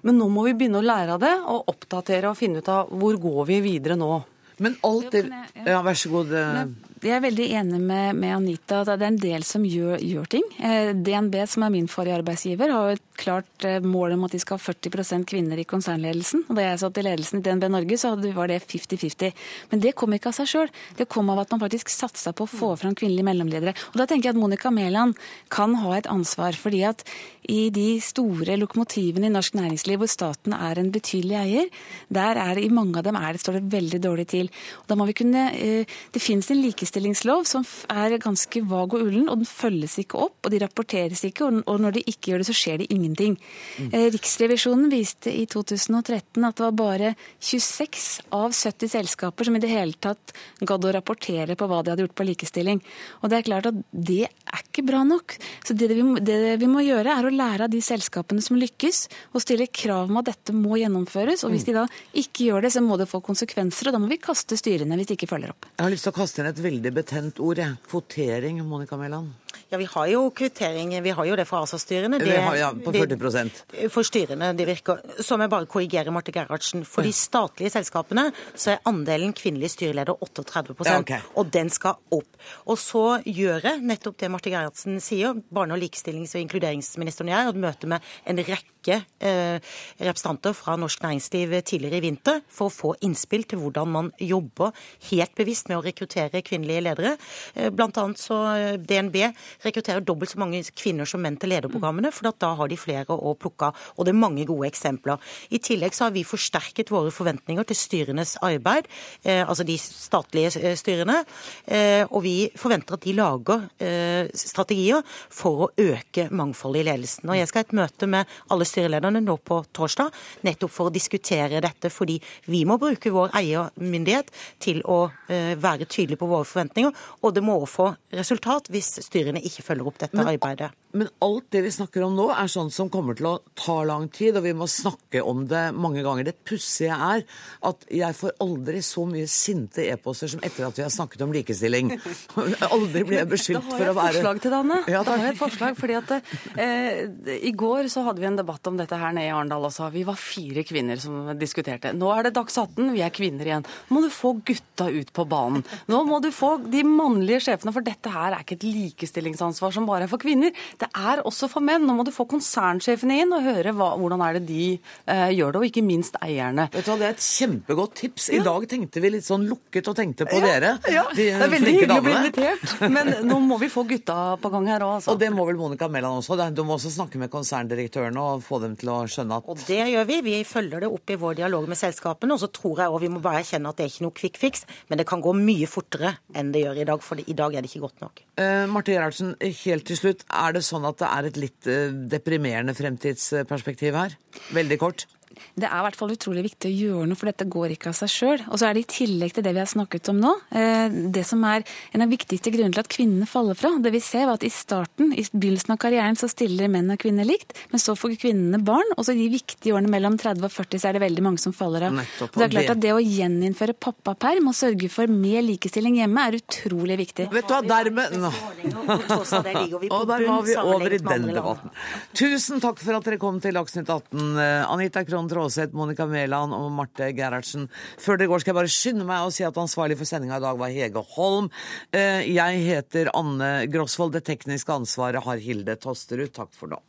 [0.03, 2.91] Men nå må vi begynne å lære av det, og oppdatere og finne ut av
[2.99, 4.22] hvor går vi videre nå.
[4.61, 5.24] Men alt det
[5.66, 6.32] Ja, vær så god.
[6.32, 6.64] eh,
[7.01, 10.26] Jeg er veldig enig med, med Anita at det er en del som gjør, gjør
[10.34, 10.42] ting.
[10.61, 14.40] Eh, DNB, som er min forrige arbeidsgiver, har et klart eh, mål om at de
[14.42, 16.44] skal ha 40% kvinner i konsernledelsen.
[16.51, 19.32] Og Da jeg satt i ledelsen i DNB Norge, så var det 50-50.
[19.72, 20.74] Men det kom ikke av seg sjøl.
[20.98, 23.76] Det kom av at man faktisk satsa på å få fram kvinnelige mellomledere.
[23.94, 25.16] Og Da tenker jeg at Monica Mæland
[25.48, 26.53] kan ha et ansvar.
[26.53, 27.05] fordi at
[27.48, 31.70] i de store lokomotivene i norsk næringsliv hvor staten er en betydelig eier,
[32.12, 34.51] der er det, i mange av dem er det, står det veldig dårlig til.
[34.82, 36.61] Og da må vi kunne, eh, Det finnes en
[36.91, 41.22] likestillingslov som er ganske vag og ullen, og den følges ikke opp, og de rapporteres
[41.26, 43.36] ikke, og når de ikke gjør det, så skjer det ingenting.
[43.78, 43.91] Mm.
[44.16, 49.70] Riksrevisjonen viste i 2013 at det var bare 26 av 70 selskaper som i det
[49.70, 50.34] hele tatt
[50.66, 52.82] gadd å rapportere på hva de hadde gjort på likestilling.
[53.22, 55.36] Og det er klart at det er ikke bra nok.
[55.66, 58.59] Så det vi, må- det vi må gjøre, er å lære av de selskapene som
[58.59, 61.45] lykkes, og stille krav om at dette må gjennomføres.
[61.47, 61.86] Og hvis de da
[62.18, 65.11] ikke gjør det, så må det få konsekvenser, og da må vi kaste styrene hvis
[65.12, 65.68] de ikke følger opp.
[65.76, 67.76] Jeg har lyst til å kaste inn et veldig betent ord, jeg.
[67.91, 69.35] Kvotering, Monica Mæland.
[69.70, 71.03] Ja, vi har jo kvittering.
[71.03, 72.18] Vi har jo det for ASA-styrene.
[72.18, 73.61] Har, ja, på 40%
[73.93, 74.99] For styrene, det virker.
[75.22, 76.83] Så må jeg bare korrigere Marte Gerhardsen.
[76.89, 81.20] For de statlige selskapene så er andelen kvinnelige styreleder 38 Ja, okay.
[81.39, 82.41] og den skal opp.
[82.66, 85.39] Og så gjør jeg nettopp det Marte Gerhardsen sier.
[85.55, 89.61] Barne-, og likestillings- og inkluderingsministeren og jeg hadde møte med en rekke eh,
[90.01, 94.72] representanter fra norsk næringsliv tidligere i vinter for å få innspill til hvordan man jobber
[95.11, 97.16] helt bevisst med å rekruttere kvinnelige ledere.
[97.55, 99.18] Eh, Blant annet så eh, DNB
[99.66, 103.16] rekrutterer dobbelt så mange kvinner som menn til lederprogrammene, for at da har de flere
[103.16, 103.87] å plukke av.
[103.97, 105.20] Og det er mange gode eksempler.
[105.51, 108.89] I tillegg så har vi forsterket våre forventninger til styrenes arbeid,
[109.24, 111.20] eh, altså de statlige styrene,
[111.66, 117.28] eh, og vi forventer at de lager eh, strategier for å øke mangfoldet i ledelsen.
[117.31, 120.11] Og jeg skal ha et møte med alle styrelederne nå på torsdag,
[120.47, 122.18] nettopp for å diskutere dette, fordi
[122.51, 124.31] vi må bruke vår eiermyndighet
[124.62, 128.97] til å eh, være tydelige på våre forventninger, og det må også få resultat hvis
[129.07, 130.71] styrene ikke følger opp dette Men- arbeidet.
[130.93, 134.09] Men alt det vi snakker om nå, er sånn som kommer til å ta lang
[134.11, 136.27] tid, og vi må snakke om det mange ganger.
[136.27, 137.23] Det pussige er
[137.68, 141.35] at jeg får aldri så mye sinte e-poster som etter at vi har snakket om
[141.37, 141.93] likestilling.
[142.75, 144.81] Aldri blir jeg beskyldt for å være Da har jeg et forslag til deg, Anne.
[144.91, 146.12] Ja, da har jeg et forslag, fordi at
[146.59, 149.88] eh, I går så hadde vi en debatt om dette her nede i Arendal også.
[149.94, 151.92] Vi var fire kvinner som diskuterte.
[151.96, 153.64] Nå er det Dags 18, vi er kvinner igjen.
[153.88, 155.64] Nå må du få gutta ut på banen.
[155.90, 159.86] Nå må du få de mannlige sjefene, for dette her er ikke et likestillingsansvar som
[159.88, 160.52] bare er for kvinner.
[160.80, 161.86] Det er også for menn.
[161.88, 164.66] Nå må du få konsernsjefene inn og høre hva, hvordan er det de
[165.06, 166.68] eh, gjør det, og ikke minst eierne.
[166.74, 168.28] Vet du hva, Det er et kjempegodt tips.
[168.36, 170.72] I dag tenkte vi litt sånn lukket og tenkte på Ja, dere.
[170.92, 171.04] ja.
[171.14, 174.50] de Det er veldig hyggelig å bli invitert, men nå må vi få gutta på
[174.52, 175.14] gang her òg, altså.
[175.14, 176.38] Og det må vel Monica Mæland også.
[176.54, 179.80] Du må også snakke med konserndirektørene og få dem til å skjønne at Og det
[179.92, 180.18] gjør vi.
[180.26, 182.34] Vi følger det opp i vår dialog med selskapene.
[182.36, 184.40] Og så tror jeg òg vi må bare erkjenne at det er ikke noe quick
[184.40, 187.07] fix, men det kan gå mye fortere enn det gjør i dag.
[187.07, 188.24] For i dag er det ikke godt nok.
[188.40, 190.26] Eh, Marte Gerhardsen, helt til slutt.
[190.28, 194.18] Er det sånn at det er et litt eh, deprimerende fremtidsperspektiv her?
[194.57, 195.07] Veldig kort.
[195.55, 197.97] Det er i hvert fall utrolig viktig å gjøre noe, for dette går ikke av
[197.99, 198.43] seg sjøl.
[198.51, 201.24] Og så er det i tillegg til det vi har snakket om nå, eh, det
[201.28, 201.64] som er
[201.95, 203.72] en av viktigste grunnene til at kvinnene faller fra.
[203.83, 207.01] Det vi ser var at i starten, i begynnelsen av karrieren, så stiller menn og
[207.03, 210.47] kvinner likt, men så får kvinnene barn, og så i de viktige årene mellom 30
[210.49, 211.99] og 40 så er det veldig mange som faller av.
[212.01, 216.26] Nettopp, det er klart at det å gjeninnføre pappaperm og sørge for mer likestilling hjemme
[216.26, 217.28] er utrolig viktig.
[217.33, 218.31] Vet du hva, dermed Nå.
[219.91, 221.72] Og der var vi over i den debatten.
[222.16, 224.24] Tusen takk for at dere kom til Dagsnytt 18.
[224.41, 227.68] Eh, Anita Krohn Jon Traaseth, Monica Mæland og Marte Gerhardsen.
[228.01, 230.45] Før det går, skal jeg bare skynde meg å si at ansvarlig for sendinga i
[230.47, 231.51] dag var Hege Holm.
[231.93, 234.16] Eh, jeg heter Anne Grosvold.
[234.16, 236.33] Det tekniske ansvaret har Hilde Tosterud.
[236.33, 236.81] Takk for nå.